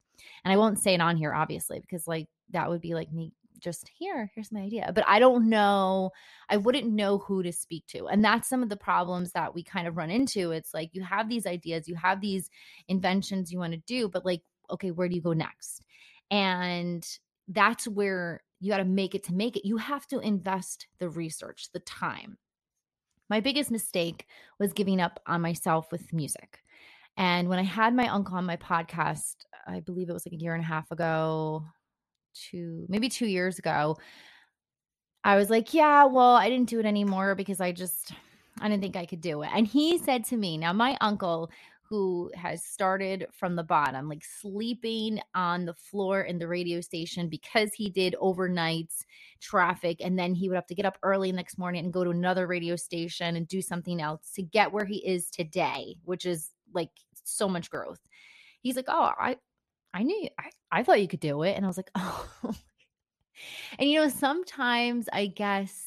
And 0.44 0.52
I 0.52 0.56
won't 0.56 0.78
say 0.78 0.94
it 0.94 1.00
on 1.00 1.16
here, 1.16 1.34
obviously, 1.34 1.80
because 1.80 2.06
like 2.06 2.28
that 2.50 2.68
would 2.68 2.80
be 2.80 2.94
like 2.94 3.12
me 3.12 3.32
just 3.58 3.90
here, 3.98 4.30
here's 4.34 4.52
my 4.52 4.60
idea. 4.60 4.92
But 4.94 5.04
I 5.06 5.18
don't 5.18 5.48
know, 5.48 6.10
I 6.48 6.56
wouldn't 6.56 6.92
know 6.92 7.18
who 7.18 7.42
to 7.42 7.52
speak 7.52 7.86
to. 7.88 8.06
And 8.06 8.24
that's 8.24 8.48
some 8.48 8.62
of 8.62 8.68
the 8.68 8.76
problems 8.76 9.32
that 9.32 9.54
we 9.54 9.62
kind 9.62 9.88
of 9.88 9.96
run 9.96 10.10
into. 10.10 10.52
It's 10.52 10.74
like 10.74 10.90
you 10.92 11.02
have 11.02 11.28
these 11.28 11.46
ideas, 11.46 11.88
you 11.88 11.94
have 11.96 12.20
these 12.20 12.50
inventions 12.88 13.52
you 13.52 13.58
want 13.58 13.72
to 13.72 13.78
do, 13.86 14.08
but 14.08 14.24
like 14.24 14.42
okay, 14.70 14.90
where 14.90 15.08
do 15.08 15.14
you 15.14 15.22
go 15.22 15.32
next? 15.32 15.82
And 16.30 17.06
that's 17.48 17.86
where 17.86 18.42
you 18.60 18.70
got 18.70 18.78
to 18.78 18.84
make 18.84 19.14
it 19.14 19.24
to 19.24 19.34
make 19.34 19.56
it. 19.56 19.66
You 19.66 19.76
have 19.76 20.06
to 20.08 20.18
invest 20.20 20.86
the 20.98 21.08
research, 21.08 21.68
the 21.72 21.80
time. 21.80 22.38
My 23.28 23.40
biggest 23.40 23.70
mistake 23.70 24.26
was 24.58 24.72
giving 24.72 25.00
up 25.00 25.20
on 25.26 25.40
myself 25.40 25.90
with 25.90 26.12
music. 26.12 26.60
And 27.16 27.48
when 27.48 27.58
I 27.58 27.64
had 27.64 27.94
my 27.94 28.08
uncle 28.08 28.36
on 28.36 28.44
my 28.44 28.56
podcast, 28.56 29.34
I 29.66 29.80
believe 29.80 30.08
it 30.08 30.12
was 30.12 30.26
like 30.26 30.34
a 30.34 30.42
year 30.42 30.54
and 30.54 30.62
a 30.62 30.66
half 30.66 30.90
ago, 30.90 31.64
two, 32.34 32.86
maybe 32.88 33.08
two 33.08 33.26
years 33.26 33.58
ago, 33.58 33.96
I 35.24 35.36
was 35.36 35.50
like, 35.50 35.74
yeah, 35.74 36.04
well, 36.04 36.34
I 36.34 36.48
didn't 36.48 36.68
do 36.68 36.78
it 36.78 36.86
anymore 36.86 37.34
because 37.34 37.60
I 37.60 37.72
just, 37.72 38.12
I 38.60 38.68
didn't 38.68 38.82
think 38.82 38.96
I 38.96 39.06
could 39.06 39.20
do 39.20 39.42
it. 39.42 39.50
And 39.52 39.66
he 39.66 39.98
said 39.98 40.24
to 40.26 40.36
me, 40.36 40.56
now 40.56 40.72
my 40.72 40.96
uncle 41.00 41.50
who 41.88 42.30
has 42.34 42.64
started 42.64 43.26
from 43.32 43.56
the 43.56 43.62
bottom, 43.62 44.08
like 44.08 44.24
sleeping 44.24 45.20
on 45.34 45.64
the 45.64 45.74
floor 45.74 46.22
in 46.22 46.38
the 46.38 46.48
radio 46.48 46.80
station 46.80 47.28
because 47.28 47.72
he 47.74 47.90
did 47.90 48.16
overnights 48.20 49.04
traffic. 49.40 49.98
And 50.00 50.18
then 50.18 50.34
he 50.34 50.48
would 50.48 50.56
have 50.56 50.66
to 50.66 50.74
get 50.74 50.86
up 50.86 50.98
early 51.02 51.32
next 51.32 51.58
morning 51.58 51.84
and 51.84 51.92
go 51.92 52.04
to 52.04 52.10
another 52.10 52.46
radio 52.46 52.76
station 52.76 53.36
and 53.36 53.46
do 53.46 53.62
something 53.62 54.00
else 54.00 54.30
to 54.34 54.42
get 54.42 54.72
where 54.72 54.84
he 54.84 55.06
is 55.06 55.30
today, 55.30 55.96
which 56.04 56.26
is 56.26 56.50
like 56.74 56.90
so 57.24 57.48
much 57.48 57.70
growth. 57.70 58.00
He's 58.60 58.76
like, 58.76 58.88
Oh, 58.88 59.12
I, 59.18 59.36
I 59.94 60.02
knew, 60.02 60.28
I, 60.38 60.50
I 60.72 60.82
thought 60.82 61.00
you 61.00 61.08
could 61.08 61.20
do 61.20 61.42
it. 61.42 61.52
And 61.56 61.64
I 61.64 61.68
was 61.68 61.76
like, 61.76 61.90
Oh, 61.96 62.28
and 63.78 63.90
you 63.90 64.00
know, 64.00 64.08
sometimes 64.08 65.08
I 65.12 65.26
guess 65.26 65.85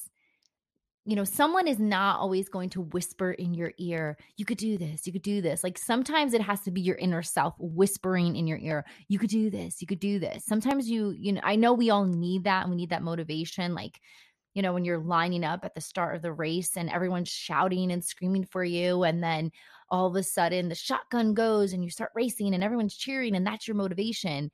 you 1.09 1.15
know, 1.15 1.23
someone 1.23 1.67
is 1.67 1.79
not 1.79 2.19
always 2.19 2.49
going 2.49 2.69
to 2.69 2.81
whisper 2.81 3.31
in 3.31 3.55
your 3.55 3.73
ear, 3.79 4.15
you 4.37 4.45
could 4.45 4.59
do 4.59 4.77
this, 4.77 5.07
you 5.07 5.11
could 5.11 5.23
do 5.23 5.41
this. 5.41 5.63
Like 5.63 5.79
sometimes 5.79 6.35
it 6.35 6.41
has 6.41 6.61
to 6.61 6.71
be 6.71 6.81
your 6.81 6.97
inner 6.97 7.23
self 7.23 7.55
whispering 7.57 8.35
in 8.35 8.45
your 8.45 8.59
ear, 8.59 8.85
you 9.07 9.17
could 9.17 9.31
do 9.31 9.49
this, 9.49 9.81
you 9.81 9.87
could 9.87 9.99
do 9.99 10.19
this. 10.19 10.45
Sometimes 10.45 10.87
you, 10.87 11.09
you 11.17 11.33
know, 11.33 11.41
I 11.43 11.55
know 11.55 11.73
we 11.73 11.89
all 11.89 12.05
need 12.05 12.43
that 12.43 12.61
and 12.61 12.69
we 12.69 12.75
need 12.75 12.91
that 12.91 13.01
motivation. 13.01 13.73
Like, 13.73 13.99
you 14.53 14.61
know, 14.61 14.71
when 14.71 14.85
you're 14.85 14.99
lining 14.99 15.43
up 15.43 15.65
at 15.65 15.73
the 15.73 15.81
start 15.81 16.15
of 16.15 16.21
the 16.21 16.31
race 16.31 16.77
and 16.77 16.91
everyone's 16.91 17.29
shouting 17.29 17.91
and 17.91 18.05
screaming 18.05 18.45
for 18.45 18.63
you, 18.63 19.01
and 19.01 19.23
then 19.23 19.51
all 19.89 20.05
of 20.05 20.15
a 20.15 20.21
sudden 20.21 20.69
the 20.69 20.75
shotgun 20.75 21.33
goes 21.33 21.73
and 21.73 21.83
you 21.83 21.89
start 21.89 22.11
racing 22.13 22.53
and 22.53 22.63
everyone's 22.63 22.95
cheering, 22.95 23.35
and 23.35 23.47
that's 23.47 23.67
your 23.67 23.75
motivation. 23.75 24.51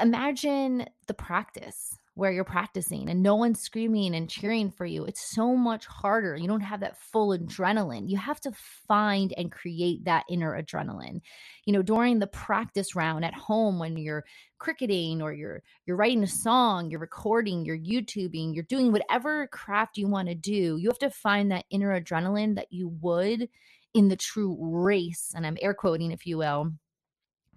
Imagine 0.00 0.86
the 1.06 1.14
practice 1.14 1.96
where 2.14 2.30
you're 2.30 2.44
practicing 2.44 3.08
and 3.08 3.22
no 3.22 3.36
one's 3.36 3.60
screaming 3.60 4.14
and 4.14 4.28
cheering 4.28 4.70
for 4.70 4.84
you. 4.84 5.04
It's 5.06 5.34
so 5.34 5.56
much 5.56 5.86
harder. 5.86 6.36
You 6.36 6.46
don't 6.46 6.60
have 6.60 6.80
that 6.80 6.98
full 6.98 7.36
adrenaline. 7.36 8.10
You 8.10 8.18
have 8.18 8.38
to 8.42 8.52
find 8.86 9.32
and 9.36 9.50
create 9.50 10.04
that 10.04 10.24
inner 10.28 10.60
adrenaline. 10.62 11.22
You 11.64 11.72
know, 11.72 11.80
during 11.80 12.18
the 12.18 12.26
practice 12.26 12.94
round 12.94 13.24
at 13.24 13.32
home 13.32 13.78
when 13.78 13.96
you're 13.96 14.24
cricketing 14.58 15.22
or 15.22 15.32
you're 15.32 15.62
you're 15.86 15.96
writing 15.96 16.22
a 16.22 16.26
song, 16.28 16.90
you're 16.90 17.00
recording, 17.00 17.64
you're 17.64 17.78
YouTubing, 17.78 18.54
you're 18.54 18.64
doing 18.64 18.92
whatever 18.92 19.46
craft 19.46 19.96
you 19.96 20.06
want 20.06 20.28
to 20.28 20.34
do, 20.34 20.76
you 20.76 20.88
have 20.90 20.98
to 20.98 21.10
find 21.10 21.50
that 21.50 21.64
inner 21.70 21.98
adrenaline 21.98 22.56
that 22.56 22.70
you 22.70 22.88
would 23.00 23.48
in 23.94 24.08
the 24.08 24.16
true 24.16 24.56
race, 24.60 25.32
and 25.34 25.46
I'm 25.46 25.58
air 25.60 25.74
quoting 25.74 26.12
if 26.12 26.26
you 26.26 26.38
will, 26.38 26.72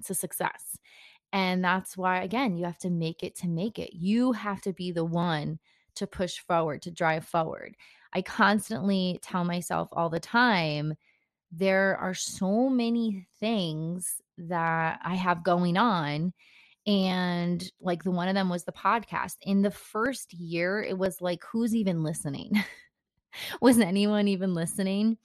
to 0.06 0.14
success. 0.14 0.78
And 1.36 1.62
that's 1.62 1.98
why, 1.98 2.22
again, 2.22 2.56
you 2.56 2.64
have 2.64 2.78
to 2.78 2.90
make 2.90 3.22
it 3.22 3.36
to 3.40 3.50
make 3.50 3.78
it. 3.78 3.94
You 3.94 4.32
have 4.32 4.62
to 4.62 4.72
be 4.72 4.94
the 4.94 5.04
one 5.04 5.60
to 5.96 6.08
push 6.08 6.40
forward, 6.40 6.82
to 6.84 6.92
drive 6.92 7.26
forward. 7.26 7.76
I 8.14 8.22
constantly 8.22 9.20
tell 9.22 9.44
myself 9.44 9.90
all 9.92 10.10
the 10.10 10.18
time 10.18 10.94
there 11.52 11.98
are 11.98 12.14
so 12.14 12.70
many 12.70 13.28
things 13.42 14.22
that 14.38 15.02
I 15.04 15.16
have 15.16 15.44
going 15.44 15.76
on. 15.76 16.32
And 16.88 17.70
like 17.82 18.04
the 18.04 18.12
one 18.12 18.30
of 18.30 18.36
them 18.36 18.48
was 18.48 18.64
the 18.64 18.72
podcast. 18.72 19.36
In 19.42 19.62
the 19.62 19.72
first 19.72 20.32
year, 20.32 20.82
it 20.82 20.98
was 20.98 21.20
like, 21.20 21.44
who's 21.44 21.76
even 21.76 22.02
listening? 22.02 22.64
was 23.60 23.78
anyone 23.78 24.30
even 24.30 24.54
listening? 24.54 25.18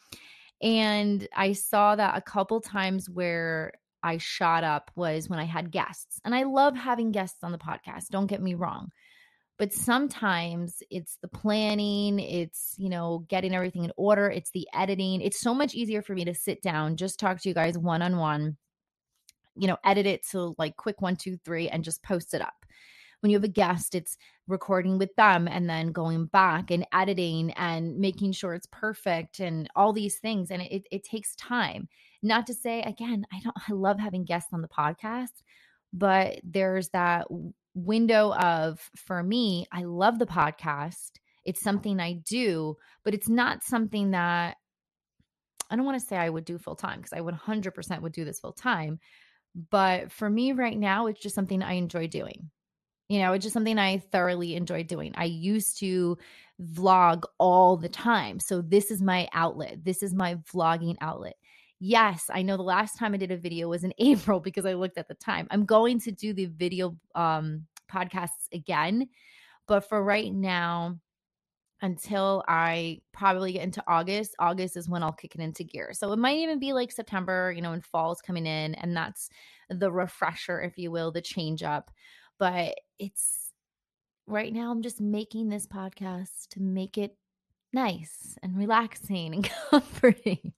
And 0.61 1.29
I 1.37 1.53
saw 1.53 1.95
that 1.95 2.19
a 2.19 2.21
couple 2.21 2.61
times 2.61 3.09
where 3.09 3.75
I 4.03 4.19
shot 4.19 4.65
up 4.65 4.91
was 4.95 5.29
when 5.29 5.39
I 5.39 5.45
had 5.45 5.71
guests. 5.71 6.21
And 6.25 6.35
I 6.35 6.45
love 6.45 6.77
having 6.77 7.13
guests 7.13 7.43
on 7.43 7.53
the 7.53 7.59
podcast, 7.59 8.09
don't 8.11 8.27
get 8.27 8.43
me 8.43 8.55
wrong. 8.55 8.91
But 9.59 9.75
sometimes 9.75 10.83
it's 10.91 11.19
the 11.21 11.29
planning, 11.29 12.19
it's, 12.19 12.75
you 12.79 12.89
know, 12.89 13.27
getting 13.29 13.55
everything 13.55 13.85
in 13.85 13.93
order, 13.97 14.31
it's 14.31 14.51
the 14.53 14.67
editing. 14.75 15.21
It's 15.21 15.41
so 15.41 15.53
much 15.53 15.75
easier 15.75 16.01
for 16.01 16.15
me 16.15 16.25
to 16.25 16.35
sit 16.35 16.63
down, 16.63 16.97
just 16.97 17.21
talk 17.21 17.41
to 17.41 17.49
you 17.49 17.55
guys 17.55 17.77
one 17.77 18.01
on 18.01 18.17
one, 18.17 18.57
you 19.57 19.69
know, 19.69 19.77
edit 19.85 20.07
it 20.07 20.27
to 20.31 20.55
like 20.57 20.77
quick 20.77 21.03
one, 21.03 21.17
two, 21.17 21.37
three, 21.45 21.69
and 21.69 21.85
just 21.85 22.03
post 22.03 22.33
it 22.33 22.41
up 22.41 22.55
when 23.21 23.31
you 23.31 23.37
have 23.37 23.45
a 23.45 23.49
guest, 23.49 23.95
it's 23.95 24.17
recording 24.49 24.99
with 24.99 25.15
them 25.17 25.47
and 25.47 25.69
then 25.69 25.93
going 25.93 26.27
back 26.27 26.71
and 26.71 26.87
editing 26.93 27.53
and 27.53 27.99
making 27.99 28.33
sure 28.33 28.55
it's 28.55 28.69
perfect 28.71 29.41
and 29.41 29.69
all 29.77 29.93
these 29.93 30.19
things. 30.19 30.51
And 30.51 30.63
it, 30.63 30.85
it 30.91 31.05
takes 31.05 31.37
time. 31.37 31.89
Not 32.23 32.47
to 32.49 32.55
say, 32.55 32.83
again, 32.83 33.25
I 33.33 33.41
don't, 33.43 33.57
I 33.69 33.73
love 33.73 33.99
having 33.99 34.25
guests 34.25 34.53
on 34.53 34.63
the 34.63 34.69
podcast, 34.69 35.43
but 35.93 36.41
there's 36.45 36.89
that 36.91 37.27
window 37.75 38.35
of, 38.35 38.81
for 38.97 39.23
me, 39.23 39.67
I 39.73 39.85
love 39.85 40.19
the 40.19 40.27
podcast. 40.27 41.13
It's 41.45 41.63
something 41.63 42.01
I 42.01 42.15
do, 42.29 42.77
but 43.05 43.15
it's 43.15 43.29
not 43.29 43.63
something 43.65 44.11
that 44.11 44.57
I 45.71 45.77
don't 45.77 45.85
want 45.85 46.01
to 46.01 46.07
say 46.07 46.17
I 46.17 46.29
would 46.29 46.45
do 46.45 46.59
full 46.59 46.75
time 46.75 46.99
because 46.99 47.13
I 47.13 47.21
would 47.21 47.35
100% 47.35 48.03
would 48.03 48.13
do 48.13 48.25
this 48.25 48.41
full 48.41 48.53
time. 48.53 48.99
But 49.71 50.13
for 50.13 50.29
me 50.29 50.53
right 50.53 50.79
now, 50.79 51.07
it's 51.07 51.21
just 51.21 51.35
something 51.35 51.63
I 51.63 51.75
enjoy 51.75 52.09
doing. 52.09 52.51
You 53.09 53.21
know, 53.21 53.33
it's 53.33 53.43
just 53.43 53.55
something 53.55 53.79
I 53.79 53.99
thoroughly 53.99 54.55
enjoy 54.55 54.85
doing. 54.85 55.13
I 55.17 55.25
used 55.25 55.79
to 55.81 56.19
vlog 56.63 57.25
all 57.39 57.77
the 57.77 57.89
time. 57.89 58.39
So 58.39 58.61
this 58.61 58.91
is 58.91 59.01
my 59.01 59.29
outlet. 59.33 59.85
This 59.85 60.03
is 60.03 60.15
my 60.15 60.37
vlogging 60.53 60.97
outlet. 61.01 61.35
Yes, 61.81 62.31
I 62.33 62.43
know 62.43 62.57
the 62.57 62.63
last 62.63 62.99
time 62.99 63.15
I 63.15 63.17
did 63.17 63.31
a 63.31 63.37
video 63.37 63.69
was 63.69 63.85
in 63.85 63.95
April 63.99 64.39
because 64.41 64.67
I 64.67 64.75
looked 64.75 64.99
at 64.99 65.09
the 65.09 65.15
time. 65.15 65.49
I'm 65.51 65.65
going 65.65 65.99
to 66.01 66.13
do 66.13 66.33
the 66.33 66.47
video 66.47 66.97
um 67.15 67.67
podcasts 67.91 68.47
again, 68.53 69.09
but 69.67 69.89
for 69.89 70.03
right 70.03 70.33
now 70.33 70.99
until 71.83 72.45
I 72.47 73.01
probably 73.13 73.53
get 73.55 73.65
into 73.65 73.83
August, 73.89 74.35
August 74.39 74.77
is 74.77 74.89
when 74.89 75.03
I'll 75.03 75.13
kick 75.13 75.35
it 75.35 75.41
into 75.41 75.65
gear. 75.65 75.93
So 75.95 76.13
it 76.13 76.19
might 76.19 76.37
even 76.37 76.59
be 76.59 76.75
like 76.75 76.93
September, 76.93 77.51
you 77.57 77.63
know, 77.63 77.71
when 77.71 77.81
fall's 77.81 78.21
coming 78.21 78.45
in 78.45 78.75
and 78.75 78.95
that's 78.95 79.31
the 79.71 79.91
refresher 79.91 80.61
if 80.61 80.77
you 80.77 80.91
will, 80.91 81.11
the 81.11 81.23
change 81.23 81.63
up 81.63 81.91
but 82.41 82.75
it's 82.99 83.53
right 84.27 84.53
now 84.53 84.73
I'm 84.73 84.83
just 84.83 85.01
making 85.01 85.49
this 85.49 85.67
podcast 85.67 86.49
to 86.51 86.61
make 86.61 86.99
it 86.99 87.15
nice 87.73 88.37
and 88.43 88.57
relaxing 88.57 89.35
and 89.35 89.51
comforting. 89.71 90.55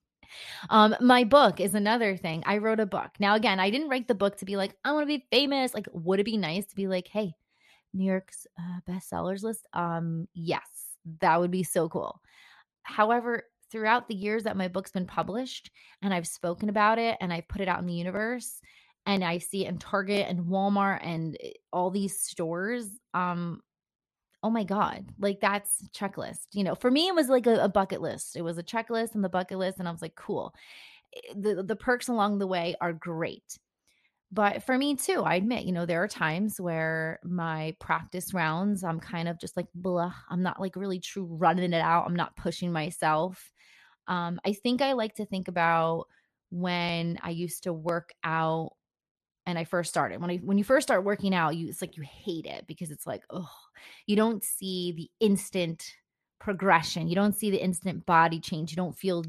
Um, 0.71 0.95
my 1.01 1.25
book 1.25 1.61
is 1.61 1.75
another 1.75 2.17
thing. 2.17 2.43
I 2.47 2.59
wrote 2.59 2.81
a 2.81 2.87
book. 2.87 3.11
Now, 3.19 3.35
again, 3.35 3.61
I 3.61 3.71
didn't 3.71 3.89
write 3.89 4.09
the 4.09 4.15
book 4.15 4.37
to 4.39 4.45
be 4.45 4.57
like, 4.57 4.75
I 4.85 4.93
want 4.93 5.03
to 5.03 5.19
be 5.19 5.27
famous. 5.31 5.75
Like, 5.75 5.87
would 5.93 6.21
it 6.21 6.25
be 6.25 6.37
nice 6.37 6.67
to 6.67 6.77
be 6.77 6.89
like, 6.89 7.09
hey, 7.09 7.35
New 7.93 8.05
York's 8.05 8.47
uh, 8.59 8.81
bestsellers 8.89 9.43
list? 9.43 9.67
Um, 9.73 10.29
yes, 10.35 10.67
that 11.21 11.41
would 11.41 11.51
be 11.51 11.63
so 11.63 11.89
cool. 11.89 12.21
However, 12.83 13.45
throughout 13.71 14.09
the 14.09 14.15
years 14.15 14.45
that 14.45 14.57
my 14.57 14.69
book's 14.69 14.93
been 14.93 15.07
published 15.07 15.71
and 16.03 16.13
I've 16.13 16.27
spoken 16.27 16.69
about 16.69 16.99
it 16.99 17.17
and 17.21 17.33
I've 17.33 17.49
put 17.49 17.61
it 17.61 17.69
out 17.69 17.81
in 17.81 17.87
the 17.87 17.95
universe, 17.95 18.61
and 19.07 19.25
I 19.25 19.39
see 19.39 19.65
it 19.65 19.69
in 19.69 19.79
Target 19.79 20.27
and 20.29 20.45
Walmart 20.45 21.01
and 21.03 21.37
eh, 21.43 21.53
all 21.73 21.91
these 21.91 22.21
stores, 22.21 22.87
um, 23.15 23.61
oh 24.43 24.51
my 24.51 24.65
God, 24.65 25.07
like 25.21 25.41
that's 25.41 25.89
checklist. 25.95 26.47
You 26.53 26.65
know, 26.65 26.75
for 26.75 26.91
me, 26.91 27.09
it 27.09 27.15
was 27.15 27.29
like 27.29 27.47
a, 27.47 27.65
a, 27.65 27.69
bucket 27.69 28.01
list. 28.01 28.37
It 28.37 28.43
was 28.43 28.59
a 28.59 28.63
checklist 28.63 29.15
and 29.15 29.23
the 29.23 29.29
bucket 29.29 29.59
list. 29.59 29.79
And 29.79 29.87
I 29.87 29.93
was 29.93 30.03
like, 30.03 30.17
cool. 30.17 30.53
Eh, 31.15 31.35
the, 31.37 31.63
the 31.63 31.77
perks 31.77 32.09
along 32.09 32.39
the 32.39 32.47
way 32.47 32.75
are 32.81 32.93
great. 32.93 33.59
But 34.33 34.63
for 34.63 34.77
me 34.77 34.97
too, 34.97 35.23
I 35.23 35.35
admit, 35.35 35.65
you 35.65 35.73
know, 35.73 35.85
there 35.85 36.03
are 36.03 36.09
times 36.09 36.61
where 36.61 37.21
my 37.23 37.77
practice 37.79 38.33
rounds, 38.33 38.83
I'm 38.83 38.99
kind 38.99 39.29
of 39.29 39.39
just 39.39 39.57
like, 39.57 39.67
blah. 39.75 40.15
I'm 40.31 40.43
not 40.43 40.61
like 40.61 40.75
really 40.75 41.01
true 41.01 41.25
running 41.31 41.73
it 41.73 41.83
out. 41.83 42.07
I'm 42.07 42.17
not 42.17 42.37
pushing 42.37 42.73
myself. 42.73 43.53
Um, 44.09 44.41
I 44.45 44.55
think 44.55 44.83
I 44.83 44.95
like 44.95 45.15
to 45.17 45.27
think 45.27 45.49
about 45.49 46.07
when 46.51 47.19
I 47.23 47.31
used 47.31 47.65
to 47.65 47.73
work 47.73 48.13
out 48.25 48.73
and 49.47 49.59
I 49.59 49.65
first 49.65 49.91
started. 49.91 50.21
When 50.21 50.31
I 50.31 50.37
when 50.37 50.59
you 50.59 50.65
first 50.65 50.87
start 50.87 51.05
working 51.05 51.35
out, 51.35 51.57
you 51.57 51.69
it's 51.69 51.81
like 51.81 51.97
you 51.97 52.03
hate 52.03 52.47
it 52.47 52.67
because 52.67 52.91
it's 52.91 53.07
like, 53.07 53.25
oh, 53.31 53.51
you 54.07 54.17
don't 54.17 54.45
see 54.45 54.93
the 54.93 55.11
instant 55.25 55.95
progression. 56.39 57.09
You 57.09 57.15
don't 57.15 57.35
see 57.35 57.51
the 57.51 57.63
instant 57.63 58.05
body 58.07 58.41
change. 58.41 58.71
You 58.71 58.77
don't 58.77 58.97
feel 58.97 59.25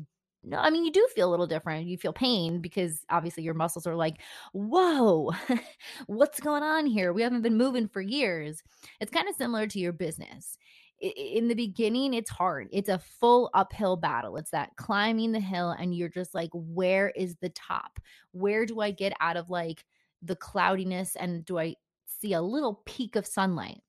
no, 0.45 0.57
I 0.57 0.69
mean, 0.69 0.83
you 0.83 0.91
do 0.91 1.07
feel 1.15 1.29
a 1.29 1.31
little 1.31 1.47
different. 1.47 1.87
You 1.87 1.97
feel 1.97 2.11
pain 2.11 2.59
because 2.59 3.05
obviously 3.09 3.43
your 3.43 3.53
muscles 3.53 3.87
are 3.87 3.95
like, 3.95 4.17
whoa, 4.51 5.31
what's 6.07 6.41
going 6.41 6.63
on 6.63 6.85
here? 6.85 7.13
We 7.13 7.21
haven't 7.21 7.43
been 7.43 7.57
moving 7.57 7.87
for 7.87 8.01
years. 8.01 8.61
It's 8.99 9.11
kind 9.11 9.29
of 9.29 9.35
similar 9.35 9.67
to 9.67 9.79
your 9.79 9.93
business. 9.93 10.57
In 10.99 11.47
the 11.47 11.55
beginning, 11.55 12.13
it's 12.13 12.29
hard. 12.29 12.67
It's 12.71 12.89
a 12.89 12.99
full 12.99 13.49
uphill 13.53 13.95
battle. 13.95 14.35
It's 14.37 14.51
that 14.51 14.75
climbing 14.75 15.31
the 15.31 15.39
hill, 15.39 15.71
and 15.71 15.95
you're 15.95 16.09
just 16.09 16.33
like, 16.33 16.49
where 16.53 17.09
is 17.09 17.35
the 17.41 17.49
top? 17.49 17.99
Where 18.31 18.65
do 18.65 18.81
I 18.81 18.91
get 18.91 19.13
out 19.19 19.37
of 19.37 19.49
like 19.49 19.85
the 20.23 20.35
cloudiness 20.35 21.15
and 21.15 21.45
do 21.45 21.59
I 21.59 21.75
see 22.05 22.33
a 22.33 22.41
little 22.41 22.81
peak 22.85 23.15
of 23.15 23.27
sunlight? 23.27 23.81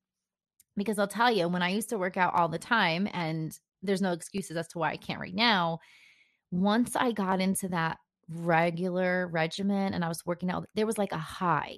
Because 0.76 0.98
I'll 0.98 1.06
tell 1.06 1.30
you, 1.30 1.48
when 1.48 1.62
I 1.62 1.70
used 1.70 1.88
to 1.90 1.98
work 1.98 2.16
out 2.16 2.34
all 2.34 2.48
the 2.48 2.58
time, 2.58 3.08
and 3.12 3.56
there's 3.82 4.02
no 4.02 4.12
excuses 4.12 4.56
as 4.56 4.68
to 4.68 4.78
why 4.78 4.90
I 4.90 4.96
can't 4.96 5.20
right 5.20 5.34
now, 5.34 5.78
once 6.50 6.96
I 6.96 7.12
got 7.12 7.40
into 7.40 7.68
that 7.68 7.98
regular 8.28 9.28
regimen 9.28 9.94
and 9.94 10.04
I 10.04 10.08
was 10.08 10.24
working 10.26 10.50
out, 10.50 10.66
there 10.74 10.86
was 10.86 10.98
like 10.98 11.12
a 11.12 11.18
high. 11.18 11.76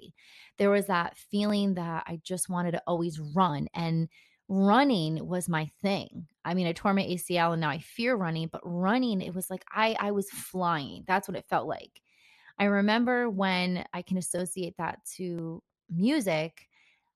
There 0.57 0.69
was 0.69 0.87
that 0.87 1.17
feeling 1.17 1.75
that 1.75 2.03
I 2.07 2.19
just 2.23 2.49
wanted 2.49 2.71
to 2.71 2.83
always 2.87 3.19
run. 3.19 3.67
And 3.73 4.07
running 4.49 5.27
was 5.27 5.49
my 5.49 5.69
thing. 5.81 6.27
I 6.45 6.53
mean, 6.53 6.67
I 6.67 6.71
tore 6.71 6.93
my 6.93 7.03
ACL 7.03 7.51
and 7.53 7.61
now 7.61 7.69
I 7.69 7.79
fear 7.79 8.15
running, 8.15 8.47
but 8.51 8.61
running, 8.63 9.21
it 9.21 9.35
was 9.35 9.49
like 9.49 9.65
I 9.71 9.95
I 9.99 10.11
was 10.11 10.29
flying. 10.29 11.03
That's 11.07 11.27
what 11.27 11.37
it 11.37 11.45
felt 11.49 11.67
like. 11.67 12.01
I 12.59 12.65
remember 12.65 13.29
when 13.29 13.85
I 13.93 14.01
can 14.01 14.17
associate 14.17 14.75
that 14.77 14.99
to 15.17 15.61
music, 15.89 16.67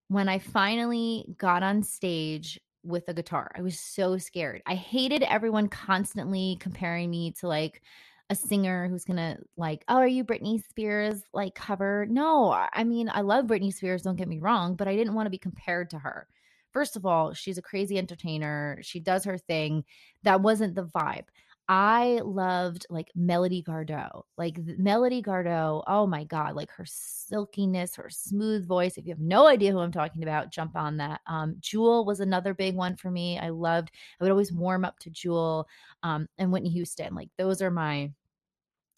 when 0.08 0.30
I 0.30 0.40
finally 0.40 1.26
got 1.38 1.64
on 1.64 1.84
stage 1.84 2.60
with 2.84 3.08
a 3.08 3.14
guitar. 3.14 3.52
I 3.56 3.62
was 3.62 3.80
so 3.80 4.18
scared. 4.18 4.62
I 4.66 4.76
hated 4.76 5.24
everyone 5.24 5.68
constantly 5.70 6.58
comparing 6.60 7.10
me 7.10 7.32
to 7.40 7.48
like 7.48 7.82
a 8.30 8.36
singer 8.36 8.88
who's 8.88 9.06
gonna 9.06 9.38
like, 9.58 9.84
oh, 9.88 9.98
are 9.98 10.08
you 10.08 10.24
Britney 10.24 10.64
Spears 10.64 11.22
like 11.34 11.54
cover? 11.54 12.08
No, 12.10 12.52
I 12.52 12.84
mean, 12.84 13.10
I 13.14 13.22
love 13.22 13.46
Britney 13.46 13.74
Spears, 13.74 14.04
don't 14.04 14.16
get 14.16 14.28
me 14.28 14.40
wrong, 14.40 14.76
but 14.76 14.88
I 14.88 14.96
didn't 14.96 15.14
want 15.14 15.26
to 15.26 15.32
be 15.32 15.38
compared 15.38 15.90
to 15.92 16.00
her. 16.00 16.28
First 16.72 16.96
of 16.96 17.06
all, 17.06 17.34
she's 17.34 17.58
a 17.58 17.62
crazy 17.62 17.98
entertainer. 17.98 18.80
She 18.82 19.02
does 19.02 19.26
her 19.26 19.38
thing. 19.38 19.84
That 20.24 20.42
wasn't 20.42 20.76
the 20.76 20.86
vibe. 20.86 21.26
I 21.72 22.20
loved 22.25 22.86
like 22.90 23.10
Melody 23.16 23.63
Gardot. 23.63 24.24
Like 24.38 24.58
Melody 24.78 25.24
Gardot, 25.24 25.86
oh 25.88 26.06
my 26.06 26.25
God, 26.25 26.54
like 26.54 26.70
her 26.72 26.84
silkiness, 26.86 27.96
her 27.96 28.10
smooth 28.10 28.68
voice. 28.68 28.98
If 28.98 29.06
you 29.06 29.13
have 29.13 29.22
no 29.22 29.48
idea 29.48 29.72
who 29.72 29.80
I'm 29.80 29.94
talking 29.94 30.22
about, 30.22 30.51
jump 30.51 30.75
on 30.75 30.98
that. 30.98 31.22
Um, 31.28 31.56
Jewel 31.62 32.04
was 32.04 32.20
another 32.20 32.54
big 32.54 32.75
one 32.75 32.98
for 32.98 33.10
me. 33.10 33.40
I 33.40 33.50
loved, 33.51 33.90
I 34.20 34.24
would 34.25 34.32
always 34.32 34.51
warm 34.51 34.84
up 34.84 35.00
to 35.00 35.10
Jewel 35.10 35.66
um, 36.04 36.28
and 36.38 36.51
Whitney 36.51 36.72
Houston. 36.72 37.16
Like 37.16 37.30
those 37.38 37.62
are 37.62 37.72
my 37.72 38.12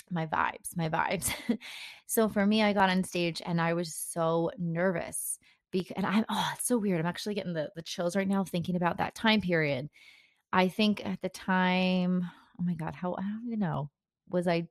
my 0.10 0.26
vibes, 0.26 0.76
my 0.76 0.90
vibes. 0.90 1.32
so 2.08 2.28
for 2.28 2.44
me, 2.44 2.64
I 2.64 2.74
got 2.74 2.90
on 2.90 3.04
stage 3.04 3.40
and 3.46 3.62
I 3.62 3.74
was 3.74 3.94
so 3.94 4.50
nervous 4.58 5.38
because 5.70 5.94
and 5.96 6.08
I'm 6.08 6.26
oh, 6.28 6.52
it's 6.56 6.68
so 6.68 6.80
weird. 6.80 7.00
I'm 7.00 7.06
actually 7.06 7.36
getting 7.36 7.54
the, 7.54 7.70
the 7.76 7.84
chills 7.84 8.16
right 8.16 8.28
now 8.28 8.44
thinking 8.44 8.76
about 8.76 8.98
that 8.98 9.14
time 9.14 9.42
period. 9.42 9.92
I 10.52 10.70
think 10.70 11.06
at 11.06 11.22
the 11.22 11.30
time, 11.30 12.32
oh 12.64 12.66
my 12.66 12.76
God, 12.76 12.96
how, 12.96 13.14
I 13.14 13.22
don't 13.22 13.44
even 13.48 13.60
know. 13.60 13.90
Was 14.30 14.48
I 14.48 14.68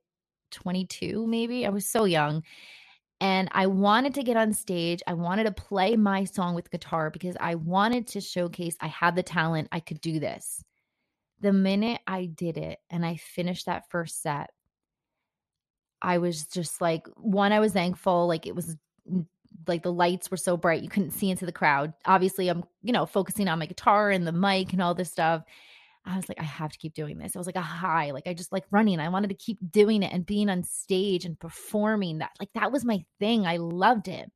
22 0.51 1.27
maybe? 1.27 1.65
I 1.65 1.69
was 1.69 1.85
so 1.85 2.05
young. 2.05 2.43
And 3.21 3.47
I 3.53 3.67
wanted 3.67 4.15
to 4.15 4.23
get 4.23 4.35
on 4.35 4.51
stage. 4.51 5.01
I 5.07 5.13
wanted 5.13 5.45
to 5.45 5.51
play 5.51 5.95
my 5.95 6.25
song 6.25 6.55
with 6.55 6.71
guitar 6.71 7.09
because 7.09 7.37
I 7.39 7.55
wanted 7.55 8.07
to 8.07 8.21
showcase 8.21 8.75
I 8.81 8.87
had 8.87 9.15
the 9.15 9.23
talent. 9.23 9.69
I 9.71 9.79
could 9.79 10.01
do 10.01 10.19
this. 10.19 10.63
The 11.39 11.53
minute 11.53 12.01
I 12.05 12.25
did 12.25 12.57
it 12.57 12.79
and 12.89 13.05
I 13.05 13.15
finished 13.15 13.67
that 13.67 13.89
first 13.89 14.21
set, 14.21 14.49
I 16.01 16.17
was 16.17 16.47
just 16.47 16.81
like, 16.81 17.07
one, 17.15 17.53
I 17.53 17.59
was 17.59 17.71
thankful. 17.71 18.27
Like 18.27 18.45
it 18.45 18.55
was 18.55 18.75
mm, 19.09 19.25
like 19.67 19.83
the 19.83 19.93
lights 19.93 20.29
were 20.29 20.37
so 20.37 20.57
bright 20.57 20.83
you 20.83 20.89
couldn't 20.89 21.11
see 21.11 21.29
into 21.29 21.45
the 21.45 21.51
crowd. 21.53 21.93
Obviously, 22.05 22.49
I'm, 22.49 22.65
you 22.81 22.91
know, 22.91 23.05
focusing 23.05 23.47
on 23.47 23.59
my 23.59 23.67
guitar 23.67 24.09
and 24.09 24.27
the 24.27 24.33
mic 24.33 24.73
and 24.73 24.81
all 24.81 24.95
this 24.95 25.11
stuff. 25.11 25.43
I 26.05 26.17
was 26.17 26.27
like, 26.27 26.39
I 26.39 26.43
have 26.43 26.71
to 26.71 26.77
keep 26.77 26.93
doing 26.93 27.17
this. 27.17 27.33
It 27.33 27.37
was 27.37 27.47
like 27.47 27.55
a 27.55 27.61
high. 27.61 28.11
Like 28.11 28.27
I 28.27 28.33
just 28.33 28.51
like 28.51 28.65
running. 28.71 28.99
I 28.99 29.09
wanted 29.09 29.29
to 29.29 29.35
keep 29.35 29.57
doing 29.71 30.03
it 30.03 30.11
and 30.11 30.25
being 30.25 30.49
on 30.49 30.63
stage 30.63 31.25
and 31.25 31.39
performing 31.39 32.17
that. 32.19 32.31
Like 32.39 32.49
that 32.55 32.71
was 32.71 32.83
my 32.83 33.03
thing. 33.19 33.45
I 33.45 33.57
loved 33.57 34.07
it. 34.07 34.29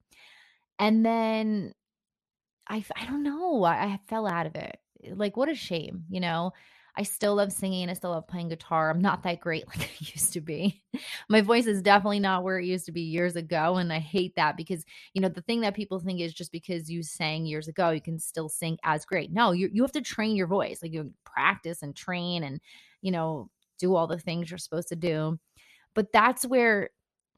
And 0.79 1.05
then 1.05 1.73
I 2.69 2.83
I 2.95 3.05
don't 3.05 3.23
know. 3.23 3.63
I, 3.63 3.73
I 3.75 3.99
fell 4.07 4.27
out 4.27 4.47
of 4.47 4.55
it. 4.55 4.79
Like 5.13 5.35
what 5.35 5.49
a 5.49 5.55
shame, 5.55 6.05
you 6.09 6.19
know. 6.21 6.53
I 6.97 7.03
still 7.03 7.35
love 7.35 7.51
singing. 7.51 7.89
I 7.89 7.93
still 7.93 8.09
love 8.09 8.27
playing 8.27 8.49
guitar. 8.49 8.89
I'm 8.89 9.01
not 9.01 9.21
that 9.23 9.39
great 9.39 9.67
like 9.69 9.81
I 9.81 9.89
used 9.99 10.33
to 10.33 10.41
be. 10.41 10.81
My 11.29 11.41
voice 11.41 11.67
is 11.67 11.81
definitely 11.81 12.19
not 12.19 12.43
where 12.43 12.59
it 12.59 12.65
used 12.65 12.87
to 12.87 12.91
be 12.91 13.01
years 13.01 13.35
ago. 13.35 13.75
And 13.75 13.93
I 13.93 13.99
hate 13.99 14.35
that 14.35 14.57
because, 14.57 14.83
you 15.13 15.21
know, 15.21 15.29
the 15.29 15.41
thing 15.41 15.61
that 15.61 15.75
people 15.75 15.99
think 15.99 16.19
is 16.19 16.33
just 16.33 16.51
because 16.51 16.89
you 16.89 17.03
sang 17.03 17.45
years 17.45 17.67
ago, 17.67 17.91
you 17.91 18.01
can 18.01 18.17
still 18.17 18.49
sing 18.49 18.77
as 18.83 19.05
great. 19.05 19.31
No, 19.31 19.51
you, 19.51 19.69
you 19.71 19.83
have 19.83 19.91
to 19.91 20.01
train 20.01 20.35
your 20.35 20.47
voice. 20.47 20.81
Like 20.81 20.91
you 20.91 21.13
practice 21.23 21.83
and 21.83 21.95
train 21.95 22.43
and, 22.43 22.59
you 23.01 23.11
know, 23.11 23.49
do 23.77 23.95
all 23.95 24.07
the 24.07 24.17
things 24.17 24.49
you're 24.49 24.57
supposed 24.57 24.89
to 24.89 24.95
do. 24.95 25.39
But 25.93 26.11
that's 26.11 26.45
where 26.45 26.89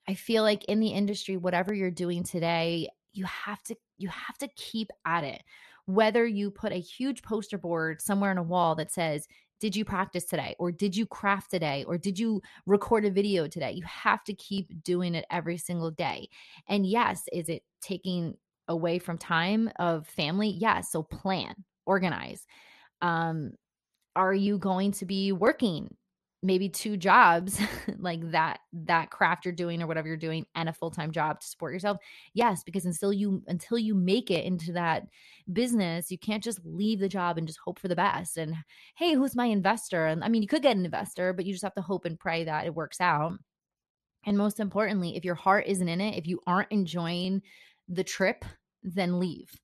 I 0.07 0.13
feel 0.13 0.43
like 0.43 0.63
in 0.65 0.79
the 0.79 0.89
industry, 0.89 1.35
whatever 1.35 1.73
you're 1.73 1.91
doing 1.91 2.23
today, 2.23 2.87
you 3.11 3.25
have 3.25 3.61
to 3.63 3.75
you 3.97 4.07
have 4.07 4.37
to 4.37 4.47
keep 4.55 4.91
at 5.05 5.25
it 5.25 5.41
whether 5.89 6.23
you 6.23 6.51
put 6.51 6.71
a 6.71 6.75
huge 6.75 7.23
poster 7.23 7.57
board 7.57 7.99
somewhere 7.99 8.29
on 8.29 8.37
a 8.37 8.43
wall 8.43 8.75
that 8.75 8.91
says 8.91 9.27
did 9.59 9.75
you 9.75 9.85
practice 9.85 10.25
today? 10.25 10.55
Or 10.59 10.71
did 10.71 10.95
you 10.95 11.05
craft 11.05 11.51
today? 11.51 11.83
Or 11.87 11.97
did 11.97 12.17
you 12.17 12.41
record 12.65 13.05
a 13.05 13.11
video 13.11 13.47
today? 13.47 13.71
You 13.71 13.83
have 13.83 14.23
to 14.25 14.33
keep 14.33 14.83
doing 14.83 15.15
it 15.15 15.25
every 15.29 15.57
single 15.57 15.91
day. 15.91 16.29
And 16.67 16.85
yes 16.85 17.23
is 17.31 17.49
it 17.49 17.63
taking 17.81 18.35
away 18.67 18.99
from 18.99 19.17
time 19.17 19.69
of 19.77 20.07
family? 20.07 20.49
Yes 20.49 20.91
so 20.91 21.03
plan 21.03 21.53
organize. 21.85 22.45
Um 23.01 23.51
are 24.15 24.33
you 24.33 24.57
going 24.57 24.91
to 24.93 25.05
be 25.05 25.31
working 25.31 25.95
maybe 26.41 26.69
two 26.69 26.95
jobs 26.95 27.59
like 27.97 28.31
that 28.31 28.59
that 28.71 29.11
craft 29.11 29.43
you're 29.45 29.53
doing 29.53 29.81
or 29.81 29.87
whatever 29.87 30.07
you're 30.07 30.17
doing 30.17 30.45
and 30.55 30.69
a 30.69 30.73
full-time 30.73 31.11
job 31.11 31.39
to 31.39 31.47
support 31.47 31.73
yourself. 31.73 31.97
Yes 32.33 32.63
because 32.63 32.85
until 32.85 33.11
you 33.11 33.43
until 33.47 33.77
you 33.77 33.93
make 33.93 34.31
it 34.31 34.45
into 34.45 34.71
that 34.73 35.07
business 35.51 36.09
you 36.11 36.17
can't 36.17 36.43
just 36.43 36.59
leave 36.63 36.99
the 36.99 37.09
job 37.09 37.37
and 37.37 37.47
just 37.47 37.59
hope 37.63 37.79
for 37.79 37.87
the 37.87 37.95
best 37.95 38.37
and 38.37 38.55
hey 38.95 39.13
who's 39.13 39.35
my 39.35 39.45
investor? 39.45 40.07
And 40.07 40.23
i 40.23 40.29
mean 40.29 40.41
you 40.41 40.47
could 40.47 40.61
get 40.61 40.77
an 40.77 40.85
investor 40.85 41.33
but 41.33 41.45
you 41.45 41.53
just 41.53 41.63
have 41.63 41.75
to 41.75 41.81
hope 41.81 42.05
and 42.05 42.19
pray 42.19 42.43
that 42.45 42.65
it 42.65 42.75
works 42.75 43.01
out. 43.01 43.33
And 44.25 44.37
most 44.37 44.59
importantly 44.59 45.17
if 45.17 45.25
your 45.25 45.35
heart 45.35 45.65
isn't 45.67 45.89
in 45.89 46.01
it 46.01 46.17
if 46.17 46.27
you 46.27 46.39
aren't 46.47 46.71
enjoying 46.71 47.41
the 47.87 48.03
trip 48.03 48.45
then 48.83 49.19
leave 49.19 49.59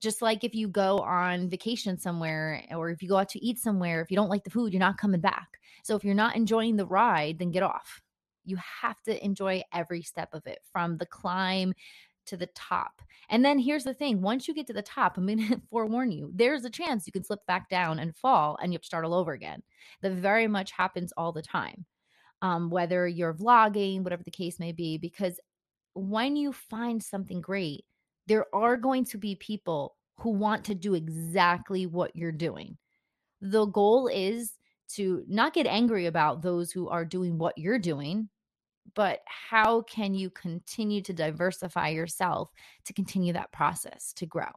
just 0.00 0.22
like 0.22 0.44
if 0.44 0.54
you 0.54 0.68
go 0.68 0.98
on 0.98 1.48
vacation 1.48 1.98
somewhere 1.98 2.64
or 2.70 2.90
if 2.90 3.02
you 3.02 3.08
go 3.08 3.16
out 3.16 3.28
to 3.30 3.44
eat 3.44 3.58
somewhere, 3.58 4.00
if 4.00 4.10
you 4.10 4.16
don't 4.16 4.28
like 4.28 4.44
the 4.44 4.50
food, 4.50 4.72
you're 4.72 4.80
not 4.80 4.98
coming 4.98 5.20
back. 5.20 5.58
So 5.82 5.96
if 5.96 6.04
you're 6.04 6.14
not 6.14 6.36
enjoying 6.36 6.76
the 6.76 6.86
ride, 6.86 7.38
then 7.38 7.50
get 7.50 7.62
off. 7.62 8.00
You 8.44 8.58
have 8.82 9.00
to 9.02 9.24
enjoy 9.24 9.62
every 9.72 10.02
step 10.02 10.30
of 10.32 10.46
it 10.46 10.60
from 10.72 10.96
the 10.96 11.06
climb 11.06 11.74
to 12.26 12.36
the 12.36 12.48
top. 12.54 13.02
And 13.30 13.44
then 13.44 13.58
here's 13.58 13.84
the 13.84 13.94
thing 13.94 14.22
once 14.22 14.46
you 14.46 14.54
get 14.54 14.66
to 14.68 14.72
the 14.72 14.82
top, 14.82 15.16
I'm 15.16 15.26
going 15.26 15.38
to 15.48 15.60
forewarn 15.70 16.12
you, 16.12 16.30
there's 16.34 16.64
a 16.64 16.70
chance 16.70 17.06
you 17.06 17.12
can 17.12 17.24
slip 17.24 17.44
back 17.46 17.68
down 17.68 17.98
and 17.98 18.16
fall 18.16 18.56
and 18.62 18.72
you 18.72 18.76
have 18.76 18.82
to 18.82 18.86
start 18.86 19.04
all 19.04 19.14
over 19.14 19.32
again. 19.32 19.62
That 20.02 20.12
very 20.12 20.46
much 20.46 20.70
happens 20.70 21.12
all 21.16 21.32
the 21.32 21.42
time. 21.42 21.84
Um, 22.40 22.70
whether 22.70 23.08
you're 23.08 23.34
vlogging, 23.34 24.04
whatever 24.04 24.22
the 24.22 24.30
case 24.30 24.60
may 24.60 24.70
be, 24.70 24.96
because 24.96 25.40
when 25.94 26.36
you 26.36 26.52
find 26.52 27.02
something 27.02 27.40
great, 27.40 27.84
there 28.28 28.46
are 28.54 28.76
going 28.76 29.04
to 29.06 29.18
be 29.18 29.34
people 29.34 29.96
who 30.18 30.30
want 30.30 30.64
to 30.64 30.74
do 30.74 30.94
exactly 30.94 31.86
what 31.86 32.14
you're 32.14 32.30
doing. 32.30 32.76
The 33.40 33.64
goal 33.66 34.08
is 34.08 34.52
to 34.90 35.24
not 35.26 35.54
get 35.54 35.66
angry 35.66 36.06
about 36.06 36.42
those 36.42 36.70
who 36.70 36.88
are 36.88 37.04
doing 37.04 37.38
what 37.38 37.56
you're 37.56 37.78
doing, 37.78 38.28
but 38.94 39.20
how 39.26 39.82
can 39.82 40.14
you 40.14 40.30
continue 40.30 41.00
to 41.02 41.12
diversify 41.12 41.88
yourself 41.88 42.50
to 42.84 42.92
continue 42.92 43.32
that 43.32 43.52
process 43.52 44.12
to 44.14 44.26
grow? 44.26 44.50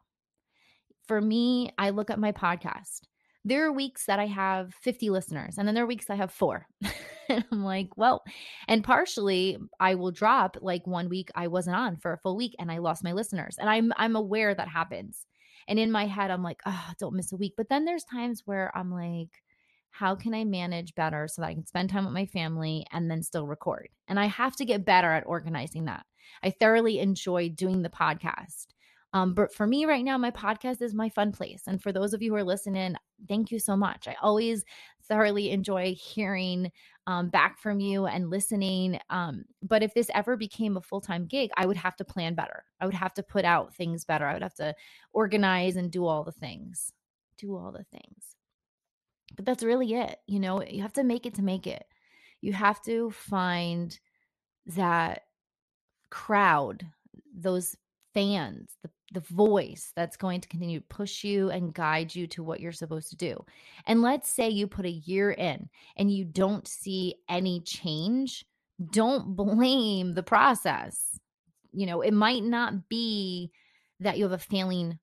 For 1.07 1.21
me, 1.21 1.71
I 1.77 1.91
look 1.91 2.09
at 2.09 2.19
my 2.19 2.31
podcast. 2.31 3.01
There 3.45 3.65
are 3.65 3.71
weeks 3.71 4.05
that 4.05 4.19
I 4.19 4.27
have 4.27 4.73
50 4.81 5.09
listeners, 5.09 5.57
and 5.57 5.67
then 5.67 5.75
there 5.75 5.83
are 5.83 5.87
weeks 5.87 6.09
I 6.09 6.15
have 6.15 6.31
four. 6.31 6.67
and 7.31 7.45
I'm 7.51 7.63
like, 7.63 7.89
well, 7.97 8.23
and 8.67 8.83
partially 8.83 9.57
I 9.79 9.95
will 9.95 10.11
drop 10.11 10.57
like 10.61 10.85
one 10.85 11.09
week 11.09 11.29
I 11.35 11.47
wasn't 11.47 11.75
on 11.75 11.97
for 11.97 12.13
a 12.13 12.17
full 12.17 12.35
week 12.35 12.55
and 12.59 12.71
I 12.71 12.77
lost 12.77 13.03
my 13.03 13.13
listeners. 13.13 13.57
And 13.59 13.69
I'm 13.69 13.91
I'm 13.97 14.15
aware 14.15 14.53
that 14.53 14.67
happens. 14.67 15.25
And 15.67 15.79
in 15.79 15.91
my 15.91 16.05
head, 16.05 16.31
I'm 16.31 16.43
like, 16.43 16.59
oh, 16.65 16.89
don't 16.99 17.15
miss 17.15 17.31
a 17.31 17.37
week. 17.37 17.53
But 17.55 17.69
then 17.69 17.85
there's 17.85 18.03
times 18.03 18.43
where 18.45 18.75
I'm 18.75 18.91
like, 18.91 19.29
how 19.91 20.15
can 20.15 20.33
I 20.33 20.43
manage 20.45 20.95
better 20.95 21.27
so 21.27 21.41
that 21.41 21.49
I 21.49 21.53
can 21.53 21.65
spend 21.65 21.89
time 21.89 22.05
with 22.05 22.13
my 22.13 22.25
family 22.25 22.85
and 22.91 23.11
then 23.11 23.23
still 23.23 23.45
record? 23.45 23.89
And 24.07 24.19
I 24.19 24.25
have 24.25 24.55
to 24.57 24.65
get 24.65 24.85
better 24.85 25.11
at 25.11 25.27
organizing 25.27 25.85
that. 25.85 26.05
I 26.43 26.49
thoroughly 26.49 26.99
enjoy 26.99 27.49
doing 27.49 27.81
the 27.81 27.89
podcast. 27.89 28.67
Um, 29.13 29.33
but 29.33 29.53
for 29.53 29.67
me 29.67 29.85
right 29.85 30.05
now, 30.05 30.17
my 30.17 30.31
podcast 30.31 30.81
is 30.81 30.93
my 30.93 31.09
fun 31.09 31.31
place. 31.31 31.63
And 31.67 31.81
for 31.81 31.91
those 31.91 32.13
of 32.13 32.21
you 32.21 32.31
who 32.31 32.37
are 32.37 32.43
listening, 32.43 32.95
thank 33.27 33.51
you 33.51 33.59
so 33.59 33.75
much. 33.75 34.07
I 34.07 34.15
always 34.21 34.63
thoroughly 35.07 35.51
enjoy 35.51 35.95
hearing 35.95 36.71
um, 37.07 37.29
back 37.29 37.59
from 37.59 37.79
you 37.79 38.05
and 38.05 38.29
listening. 38.29 38.99
Um, 39.09 39.43
but 39.61 39.83
if 39.83 39.93
this 39.93 40.09
ever 40.13 40.37
became 40.37 40.77
a 40.77 40.81
full 40.81 41.01
time 41.01 41.25
gig, 41.25 41.49
I 41.57 41.65
would 41.65 41.77
have 41.77 41.95
to 41.97 42.05
plan 42.05 42.35
better. 42.35 42.63
I 42.79 42.85
would 42.85 42.95
have 42.95 43.13
to 43.15 43.23
put 43.23 43.43
out 43.43 43.75
things 43.75 44.05
better. 44.05 44.25
I 44.25 44.33
would 44.33 44.43
have 44.43 44.55
to 44.55 44.73
organize 45.11 45.75
and 45.75 45.91
do 45.91 46.05
all 46.05 46.23
the 46.23 46.31
things. 46.31 46.93
Do 47.37 47.55
all 47.55 47.71
the 47.71 47.83
things. 47.83 48.35
But 49.35 49.45
that's 49.45 49.63
really 49.63 49.93
it. 49.93 50.17
You 50.27 50.39
know, 50.39 50.63
you 50.63 50.81
have 50.81 50.93
to 50.93 51.03
make 51.03 51.25
it 51.25 51.35
to 51.35 51.41
make 51.41 51.67
it. 51.67 51.83
You 52.41 52.53
have 52.53 52.81
to 52.83 53.11
find 53.11 53.97
that 54.67 55.23
crowd, 56.09 56.85
those 57.33 57.75
fans, 58.13 58.75
the, 58.83 58.89
the 59.11 59.21
voice 59.21 59.91
that's 59.95 60.17
going 60.17 60.41
to 60.41 60.47
continue 60.47 60.79
to 60.79 60.85
push 60.87 61.23
you 61.23 61.49
and 61.49 61.73
guide 61.73 62.15
you 62.15 62.27
to 62.27 62.43
what 62.43 62.59
you're 62.59 62.71
supposed 62.71 63.09
to 63.09 63.17
do. 63.17 63.43
And 63.85 64.01
let's 64.01 64.29
say 64.29 64.49
you 64.49 64.67
put 64.67 64.85
a 64.85 64.89
year 64.89 65.31
in 65.31 65.69
and 65.97 66.11
you 66.11 66.25
don't 66.25 66.67
see 66.67 67.15
any 67.29 67.61
change, 67.61 68.45
don't 68.91 69.35
blame 69.35 70.13
the 70.13 70.23
process. 70.23 71.19
You 71.73 71.85
know, 71.85 72.01
it 72.01 72.13
might 72.13 72.43
not 72.43 72.89
be 72.89 73.51
that 73.99 74.17
you 74.17 74.23
have 74.23 74.31
a 74.31 74.37
failing 74.37 74.97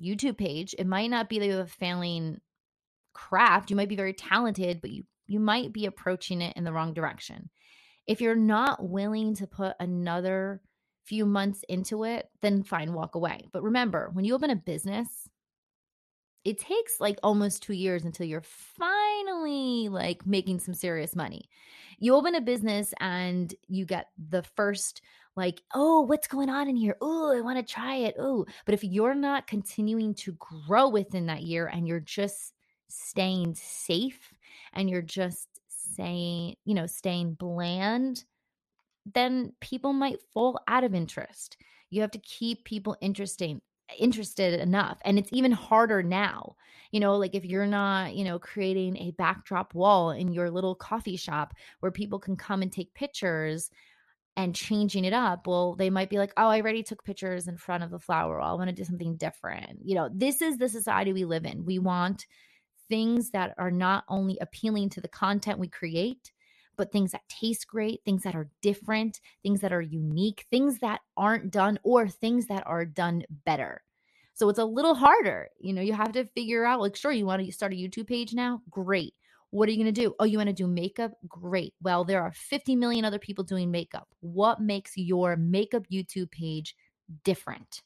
YouTube 0.00 0.36
page, 0.36 0.74
it 0.78 0.86
might 0.86 1.10
not 1.10 1.28
be 1.28 1.38
that 1.38 1.46
you 1.46 1.52
have 1.52 1.66
a 1.66 1.70
failing 1.70 2.40
craft. 3.14 3.70
You 3.70 3.76
might 3.76 3.88
be 3.88 3.96
very 3.96 4.12
talented, 4.12 4.80
but 4.80 4.90
you 4.90 5.04
you 5.26 5.40
might 5.40 5.72
be 5.72 5.86
approaching 5.86 6.42
it 6.42 6.54
in 6.56 6.64
the 6.64 6.72
wrong 6.72 6.92
direction. 6.92 7.48
If 8.06 8.20
you're 8.20 8.34
not 8.34 8.86
willing 8.86 9.34
to 9.36 9.46
put 9.46 9.74
another 9.80 10.60
few 11.04 11.26
months 11.26 11.64
into 11.68 12.04
it, 12.04 12.28
then 12.40 12.62
fine, 12.62 12.92
walk 12.92 13.14
away. 13.14 13.46
But 13.52 13.62
remember, 13.62 14.10
when 14.12 14.24
you 14.24 14.34
open 14.34 14.50
a 14.50 14.56
business, 14.56 15.28
it 16.44 16.58
takes 16.58 17.00
like 17.00 17.18
almost 17.22 17.62
two 17.62 17.72
years 17.72 18.04
until 18.04 18.26
you're 18.26 18.42
finally 18.42 19.88
like 19.88 20.26
making 20.26 20.60
some 20.60 20.74
serious 20.74 21.16
money. 21.16 21.48
You 21.98 22.14
open 22.14 22.34
a 22.34 22.40
business 22.40 22.92
and 23.00 23.54
you 23.66 23.86
get 23.86 24.08
the 24.28 24.42
first, 24.42 25.00
like, 25.36 25.62
oh, 25.74 26.02
what's 26.02 26.28
going 26.28 26.50
on 26.50 26.68
in 26.68 26.76
here? 26.76 26.96
Oh, 27.00 27.34
I 27.34 27.40
want 27.40 27.58
to 27.58 27.74
try 27.74 27.96
it. 27.96 28.16
Oh, 28.18 28.44
but 28.66 28.74
if 28.74 28.84
you're 28.84 29.14
not 29.14 29.46
continuing 29.46 30.14
to 30.16 30.32
grow 30.32 30.88
within 30.88 31.26
that 31.26 31.42
year 31.42 31.66
and 31.66 31.88
you're 31.88 32.00
just 32.00 32.52
staying 32.88 33.54
safe 33.54 34.34
and 34.74 34.90
you're 34.90 35.02
just 35.02 35.48
saying, 35.68 36.56
you 36.64 36.74
know, 36.74 36.86
staying 36.86 37.34
bland, 37.34 38.24
then 39.12 39.52
people 39.60 39.92
might 39.92 40.20
fall 40.32 40.60
out 40.68 40.84
of 40.84 40.94
interest. 40.94 41.56
You 41.90 42.00
have 42.00 42.10
to 42.12 42.18
keep 42.18 42.64
people 42.64 42.96
interesting 43.00 43.60
interested 43.98 44.58
enough 44.60 44.98
and 45.04 45.18
it's 45.18 45.28
even 45.32 45.52
harder 45.52 46.02
now. 46.02 46.56
You 46.90 47.00
know 47.00 47.16
like 47.16 47.34
if 47.34 47.44
you're 47.44 47.66
not 47.66 48.14
you 48.14 48.24
know 48.24 48.38
creating 48.38 48.96
a 48.96 49.10
backdrop 49.12 49.74
wall 49.74 50.10
in 50.10 50.32
your 50.32 50.50
little 50.50 50.74
coffee 50.74 51.16
shop 51.16 51.54
where 51.80 51.92
people 51.92 52.18
can 52.18 52.36
come 52.36 52.62
and 52.62 52.72
take 52.72 52.94
pictures 52.94 53.70
and 54.36 54.54
changing 54.54 55.04
it 55.04 55.12
up 55.12 55.46
well 55.46 55.74
they 55.74 55.90
might 55.90 56.10
be 56.10 56.18
like 56.18 56.32
oh 56.36 56.48
i 56.48 56.60
already 56.60 56.82
took 56.82 57.04
pictures 57.04 57.46
in 57.46 57.56
front 57.56 57.84
of 57.84 57.90
the 57.90 57.98
flower 57.98 58.38
wall. 58.38 58.54
I 58.54 58.58
want 58.58 58.68
to 58.68 58.74
do 58.74 58.84
something 58.84 59.16
different. 59.16 59.80
You 59.84 59.96
know 59.96 60.08
this 60.12 60.40
is 60.40 60.56
the 60.56 60.68
society 60.68 61.12
we 61.12 61.24
live 61.24 61.44
in. 61.44 61.64
We 61.64 61.78
want 61.78 62.26
things 62.88 63.30
that 63.30 63.54
are 63.58 63.70
not 63.70 64.04
only 64.08 64.38
appealing 64.40 64.90
to 64.90 65.00
the 65.00 65.08
content 65.08 65.58
we 65.58 65.68
create 65.68 66.32
but 66.76 66.92
things 66.92 67.12
that 67.12 67.28
taste 67.28 67.66
great, 67.66 68.00
things 68.04 68.22
that 68.22 68.34
are 68.34 68.48
different, 68.62 69.20
things 69.42 69.60
that 69.60 69.72
are 69.72 69.80
unique, 69.80 70.46
things 70.50 70.78
that 70.80 71.00
aren't 71.16 71.50
done, 71.50 71.78
or 71.82 72.08
things 72.08 72.46
that 72.46 72.62
are 72.66 72.84
done 72.84 73.24
better. 73.44 73.82
So 74.34 74.48
it's 74.48 74.58
a 74.58 74.64
little 74.64 74.94
harder. 74.94 75.48
You 75.60 75.72
know, 75.72 75.82
you 75.82 75.92
have 75.92 76.12
to 76.12 76.24
figure 76.24 76.64
out 76.64 76.80
like, 76.80 76.96
sure, 76.96 77.12
you 77.12 77.26
want 77.26 77.44
to 77.44 77.52
start 77.52 77.72
a 77.72 77.76
YouTube 77.76 78.08
page 78.08 78.34
now? 78.34 78.60
Great. 78.68 79.14
What 79.50 79.68
are 79.68 79.72
you 79.72 79.78
going 79.82 79.94
to 79.94 80.00
do? 80.00 80.14
Oh, 80.18 80.24
you 80.24 80.38
want 80.38 80.48
to 80.48 80.52
do 80.52 80.66
makeup? 80.66 81.12
Great. 81.28 81.74
Well, 81.80 82.02
there 82.04 82.20
are 82.20 82.32
50 82.32 82.74
million 82.74 83.04
other 83.04 83.20
people 83.20 83.44
doing 83.44 83.70
makeup. 83.70 84.08
What 84.18 84.60
makes 84.60 84.96
your 84.96 85.36
makeup 85.36 85.84
YouTube 85.92 86.32
page 86.32 86.74
different? 87.22 87.82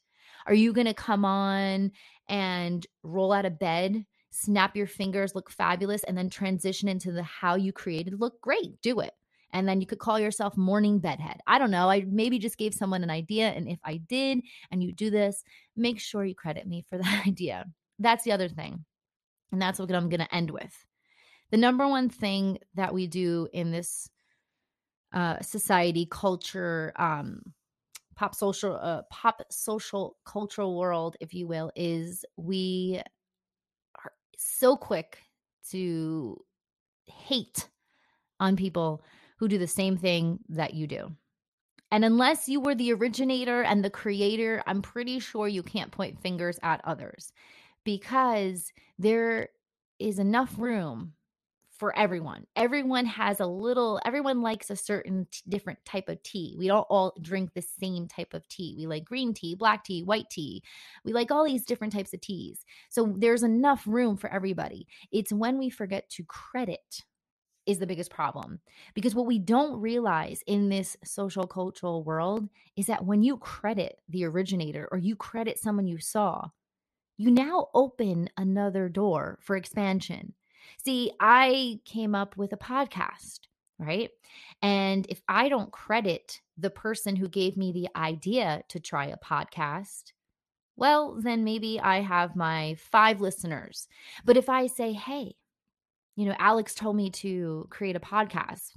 Are 0.47 0.55
you 0.55 0.73
going 0.73 0.87
to 0.87 0.95
come 0.95 1.25
on 1.25 1.91
and 2.27 2.87
roll 3.03 3.31
out 3.31 3.45
of 3.45 3.59
bed, 3.59 4.03
snap 4.31 4.75
your 4.75 4.87
fingers, 4.87 5.35
look 5.35 5.49
fabulous, 5.49 6.03
and 6.03 6.17
then 6.17 6.29
transition 6.29 6.87
into 6.87 7.11
the 7.11 7.23
how 7.23 7.55
you 7.55 7.71
created 7.73 8.19
look 8.19 8.39
great? 8.41 8.81
Do 8.81 8.99
it. 8.99 9.13
And 9.51 9.67
then 9.67 9.81
you 9.81 9.87
could 9.87 9.99
call 9.99 10.19
yourself 10.19 10.55
morning 10.57 10.99
bedhead. 10.99 11.39
I 11.47 11.57
don't 11.57 11.71
know. 11.71 11.89
I 11.89 12.05
maybe 12.07 12.37
just 12.37 12.57
gave 12.57 12.73
someone 12.73 13.03
an 13.03 13.09
idea. 13.09 13.49
And 13.49 13.67
if 13.67 13.79
I 13.83 13.97
did 13.97 14.41
and 14.71 14.83
you 14.83 14.91
do 14.91 15.09
this, 15.09 15.43
make 15.75 15.99
sure 15.99 16.23
you 16.23 16.35
credit 16.35 16.67
me 16.67 16.85
for 16.87 16.97
that 16.99 17.27
idea. 17.27 17.65
That's 17.97 18.23
the 18.23 18.31
other 18.31 18.49
thing. 18.49 18.85
And 19.51 19.61
that's 19.61 19.79
what 19.79 19.91
I'm 19.91 20.09
going 20.09 20.19
to 20.19 20.35
end 20.35 20.51
with. 20.51 20.85
The 21.51 21.57
number 21.57 21.87
one 21.87 22.09
thing 22.09 22.59
that 22.75 22.93
we 22.93 23.07
do 23.07 23.47
in 23.51 23.71
this 23.71 24.07
uh, 25.11 25.41
society, 25.41 26.05
culture, 26.05 26.93
um, 26.95 27.41
pop 28.15 28.35
social, 28.35 28.75
uh, 28.75 29.01
pop 29.09 29.41
social 29.49 30.17
cultural 30.25 30.77
world, 30.77 31.17
if 31.19 31.33
you 31.33 31.47
will, 31.47 31.71
is 31.75 32.23
we 32.37 33.01
so 34.39 34.75
quick 34.77 35.19
to 35.71 36.43
hate 37.05 37.67
on 38.39 38.55
people 38.55 39.03
who 39.37 39.47
do 39.47 39.57
the 39.57 39.67
same 39.67 39.97
thing 39.97 40.39
that 40.49 40.73
you 40.73 40.87
do. 40.87 41.11
And 41.91 42.05
unless 42.05 42.47
you 42.47 42.59
were 42.59 42.75
the 42.75 42.93
originator 42.93 43.63
and 43.63 43.83
the 43.83 43.89
creator, 43.89 44.63
I'm 44.67 44.81
pretty 44.81 45.19
sure 45.19 45.47
you 45.47 45.63
can't 45.63 45.91
point 45.91 46.21
fingers 46.21 46.59
at 46.61 46.81
others 46.83 47.33
because 47.83 48.71
there 48.97 49.49
is 49.97 50.19
enough 50.19 50.53
room 50.57 51.13
for 51.79 51.97
everyone. 51.97 52.45
Everyone 52.55 53.05
has 53.05 53.39
a 53.39 53.45
little, 53.45 53.99
everyone 54.05 54.41
likes 54.41 54.69
a 54.69 54.75
certain 54.75 55.25
t- 55.31 55.41
different 55.47 55.79
type 55.85 56.09
of 56.09 56.21
tea. 56.23 56.55
We 56.57 56.67
don't 56.67 56.85
all 56.89 57.13
drink 57.21 57.53
the 57.53 57.61
same 57.61 58.07
type 58.07 58.33
of 58.33 58.47
tea. 58.49 58.75
We 58.77 58.85
like 58.85 59.05
green 59.05 59.33
tea, 59.33 59.55
black 59.55 59.85
tea, 59.85 60.03
white 60.03 60.29
tea. 60.29 60.61
We 61.05 61.13
like 61.13 61.31
all 61.31 61.45
these 61.45 61.65
different 61.65 61.93
types 61.93 62.13
of 62.13 62.19
teas. 62.19 62.65
So 62.89 63.15
there's 63.17 63.43
enough 63.43 63.83
room 63.87 64.17
for 64.17 64.29
everybody. 64.29 64.87
It's 65.11 65.31
when 65.31 65.57
we 65.57 65.69
forget 65.69 66.09
to 66.11 66.23
credit 66.25 67.05
is 67.65 67.79
the 67.79 67.87
biggest 67.87 68.11
problem. 68.11 68.59
Because 68.93 69.15
what 69.15 69.27
we 69.27 69.39
don't 69.39 69.79
realize 69.79 70.41
in 70.47 70.69
this 70.69 70.97
social 71.03 71.47
cultural 71.47 72.03
world 72.03 72.49
is 72.75 72.87
that 72.87 73.05
when 73.05 73.21
you 73.23 73.37
credit 73.37 73.99
the 74.09 74.25
originator 74.25 74.87
or 74.91 74.97
you 74.97 75.15
credit 75.15 75.59
someone 75.59 75.87
you 75.87 75.99
saw, 75.99 76.49
you 77.17 77.31
now 77.31 77.67
open 77.73 78.29
another 78.37 78.89
door 78.89 79.39
for 79.41 79.55
expansion. 79.55 80.33
See, 80.77 81.11
I 81.19 81.79
came 81.85 82.15
up 82.15 82.37
with 82.37 82.53
a 82.53 82.57
podcast, 82.57 83.41
right? 83.77 84.09
And 84.61 85.05
if 85.09 85.21
I 85.27 85.49
don't 85.49 85.71
credit 85.71 86.41
the 86.57 86.69
person 86.69 87.15
who 87.15 87.27
gave 87.27 87.57
me 87.57 87.71
the 87.71 87.89
idea 87.95 88.63
to 88.69 88.79
try 88.79 89.05
a 89.05 89.17
podcast, 89.17 90.13
well, 90.75 91.17
then 91.19 91.43
maybe 91.43 91.79
I 91.79 92.01
have 92.01 92.35
my 92.35 92.75
five 92.79 93.19
listeners. 93.19 93.87
But 94.23 94.37
if 94.37 94.47
I 94.47 94.67
say, 94.67 94.93
hey, 94.93 95.35
you 96.19 96.25
know, 96.25 96.35
Alex 96.37 96.75
told 96.75 96.97
me 96.97 97.09
to 97.11 97.65
create 97.69 97.95
a 97.95 97.99
podcast. 98.01 98.71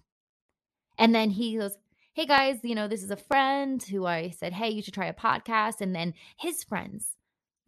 And 0.97 1.13
then 1.13 1.31
he 1.31 1.59
goes, 1.59 1.77
Hey 2.15 2.25
guys, 2.25 2.61
you 2.63 2.77
know, 2.77 2.87
this 2.87 3.03
is 3.03 3.11
a 3.11 3.17
friend 3.17 3.83
who 3.83 4.07
I 4.07 4.31
said, 4.31 4.53
Hey, 4.53 4.71
you 4.71 4.81
should 4.81 4.95
try 4.95 5.07
a 5.07 5.13
podcast. 5.13 5.81
And 5.81 5.93
then 5.93 6.15
his 6.37 6.63
friends 6.63 7.17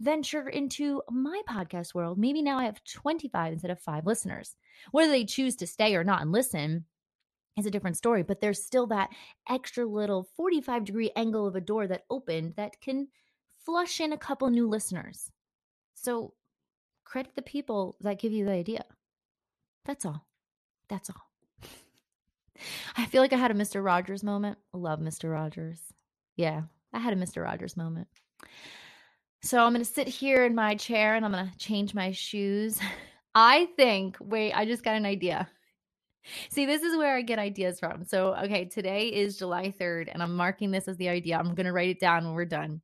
venture 0.00 0.48
into 0.48 1.02
my 1.10 1.40
podcast 1.48 1.94
world. 1.94 2.18
Maybe 2.18 2.42
now 2.42 2.58
I 2.58 2.64
have 2.64 2.82
25 2.84 3.52
instead 3.52 3.70
of 3.70 3.80
five 3.80 4.06
listeners. 4.06 4.56
Whether 4.90 5.10
they 5.10 5.24
choose 5.24 5.56
to 5.56 5.66
stay 5.66 5.94
or 5.94 6.04
not 6.04 6.22
and 6.22 6.32
listen 6.32 6.84
is 7.56 7.66
a 7.66 7.70
different 7.70 7.96
story, 7.96 8.22
but 8.22 8.40
there's 8.40 8.64
still 8.64 8.86
that 8.88 9.10
extra 9.48 9.84
little 9.84 10.28
45 10.36 10.84
degree 10.84 11.10
angle 11.14 11.46
of 11.46 11.54
a 11.54 11.60
door 11.60 11.86
that 11.86 12.04
opened 12.10 12.54
that 12.56 12.80
can 12.80 13.08
flush 13.64 14.00
in 14.00 14.12
a 14.12 14.18
couple 14.18 14.50
new 14.50 14.68
listeners. 14.68 15.30
So 15.94 16.34
credit 17.04 17.34
the 17.36 17.42
people 17.42 17.96
that 18.00 18.18
give 18.18 18.32
you 18.32 18.44
the 18.44 18.52
idea. 18.52 18.84
That's 19.84 20.04
all. 20.04 20.26
That's 20.88 21.10
all. 21.10 21.30
I 22.96 23.06
feel 23.06 23.22
like 23.22 23.32
I 23.32 23.36
had 23.36 23.50
a 23.50 23.54
Mr. 23.54 23.84
Rogers 23.84 24.24
moment. 24.24 24.58
Love 24.72 25.00
Mr. 25.00 25.32
Rogers. 25.32 25.80
Yeah, 26.36 26.62
I 26.92 26.98
had 26.98 27.12
a 27.12 27.16
Mr. 27.16 27.42
Rogers 27.44 27.76
moment. 27.76 28.08
So 29.44 29.62
I'm 29.62 29.74
going 29.74 29.84
to 29.84 29.92
sit 29.92 30.08
here 30.08 30.46
in 30.46 30.54
my 30.54 30.74
chair 30.74 31.16
and 31.16 31.22
I'm 31.22 31.32
going 31.32 31.50
to 31.50 31.58
change 31.58 31.92
my 31.92 32.12
shoes. 32.12 32.80
I 33.34 33.68
think, 33.76 34.16
wait, 34.18 34.54
I 34.54 34.64
just 34.64 34.82
got 34.82 34.96
an 34.96 35.04
idea. 35.04 35.50
See, 36.48 36.64
this 36.64 36.82
is 36.82 36.96
where 36.96 37.14
I 37.14 37.20
get 37.20 37.38
ideas 37.38 37.78
from. 37.78 38.04
So, 38.06 38.34
okay, 38.36 38.64
today 38.64 39.08
is 39.08 39.36
July 39.36 39.74
3rd, 39.78 40.08
and 40.10 40.22
I'm 40.22 40.34
marking 40.34 40.70
this 40.70 40.88
as 40.88 40.96
the 40.96 41.10
idea. 41.10 41.36
I'm 41.36 41.54
going 41.54 41.66
to 41.66 41.74
write 41.74 41.90
it 41.90 42.00
down 42.00 42.24
when 42.24 42.32
we're 42.32 42.46
done. 42.46 42.80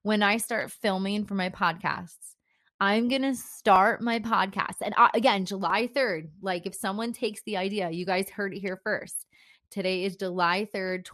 When 0.00 0.22
I 0.22 0.38
start 0.38 0.72
filming 0.72 1.26
for 1.26 1.34
my 1.34 1.50
podcasts, 1.50 2.34
I'm 2.80 3.08
going 3.08 3.20
to 3.20 3.34
start 3.34 4.00
my 4.00 4.20
podcast. 4.20 4.76
And 4.80 4.94
I, 4.96 5.10
again, 5.12 5.44
July 5.44 5.86
3rd, 5.86 6.30
like 6.40 6.64
if 6.64 6.74
someone 6.74 7.12
takes 7.12 7.42
the 7.42 7.58
idea, 7.58 7.90
you 7.90 8.06
guys 8.06 8.30
heard 8.30 8.54
it 8.54 8.60
here 8.60 8.80
first. 8.82 9.26
Today 9.70 10.04
is 10.04 10.16
July 10.16 10.66
3rd, 10.74 11.04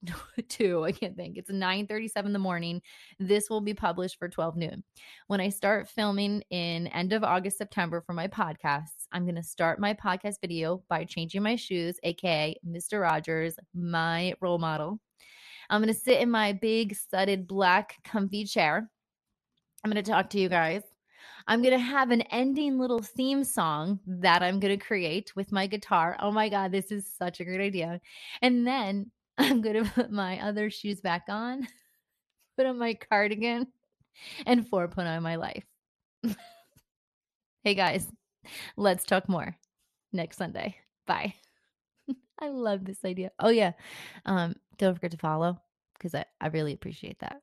2022. 0.06 0.84
I 0.84 0.92
can't 0.92 1.16
think. 1.16 1.36
It's 1.36 1.50
9:37 1.50 2.26
in 2.26 2.32
the 2.32 2.38
morning. 2.38 2.82
This 3.18 3.48
will 3.48 3.60
be 3.60 3.74
published 3.74 4.18
for 4.18 4.28
12 4.28 4.56
noon. 4.56 4.84
When 5.26 5.40
I 5.40 5.48
start 5.48 5.88
filming 5.88 6.42
in 6.50 6.86
end 6.88 7.12
of 7.12 7.24
August, 7.24 7.58
September 7.58 8.00
for 8.00 8.12
my 8.12 8.28
podcasts, 8.28 9.06
I'm 9.12 9.24
going 9.24 9.36
to 9.36 9.42
start 9.42 9.80
my 9.80 9.94
podcast 9.94 10.40
video 10.40 10.82
by 10.88 11.04
changing 11.04 11.42
my 11.42 11.56
shoes, 11.56 11.98
aka 12.02 12.54
Mr. 12.66 13.00
Rogers, 13.00 13.56
my 13.74 14.34
role 14.40 14.58
model. 14.58 15.00
I'm 15.70 15.80
going 15.80 15.92
to 15.92 15.98
sit 15.98 16.20
in 16.20 16.30
my 16.30 16.52
big 16.52 16.94
studded 16.94 17.46
black 17.48 17.96
comfy 18.04 18.44
chair 18.44 18.90
I'm 19.86 19.92
going 19.92 20.02
to 20.02 20.10
talk 20.10 20.30
to 20.30 20.40
you 20.40 20.48
guys. 20.48 20.82
I'm 21.46 21.62
going 21.62 21.74
to 21.74 21.78
have 21.78 22.10
an 22.10 22.22
ending 22.22 22.76
little 22.76 22.98
theme 22.98 23.44
song 23.44 24.00
that 24.04 24.42
I'm 24.42 24.58
going 24.58 24.76
to 24.76 24.84
create 24.84 25.30
with 25.36 25.52
my 25.52 25.68
guitar. 25.68 26.16
Oh 26.18 26.32
my 26.32 26.48
God, 26.48 26.72
this 26.72 26.90
is 26.90 27.08
such 27.16 27.38
a 27.38 27.44
great 27.44 27.60
idea. 27.60 28.00
And 28.42 28.66
then 28.66 29.12
I'm 29.38 29.60
going 29.60 29.84
to 29.84 29.90
put 29.90 30.10
my 30.10 30.40
other 30.40 30.70
shoes 30.70 31.00
back 31.00 31.24
on, 31.28 31.66
put 32.56 32.66
on 32.66 32.78
my 32.78 32.94
cardigan, 32.94 33.66
and 34.46 34.66
four 34.68 34.88
put 34.88 35.06
on 35.06 35.22
my 35.22 35.36
life. 35.36 35.64
hey 37.62 37.74
guys, 37.74 38.10
let's 38.76 39.04
talk 39.04 39.28
more 39.28 39.56
next 40.12 40.38
Sunday. 40.38 40.76
Bye. 41.06 41.34
I 42.40 42.48
love 42.48 42.84
this 42.84 43.04
idea. 43.04 43.30
Oh, 43.38 43.50
yeah. 43.50 43.72
Um, 44.24 44.54
don't 44.78 44.94
forget 44.94 45.10
to 45.12 45.18
follow 45.18 45.60
because 45.94 46.14
I, 46.14 46.24
I 46.40 46.48
really 46.48 46.72
appreciate 46.72 47.18
that. 47.20 47.42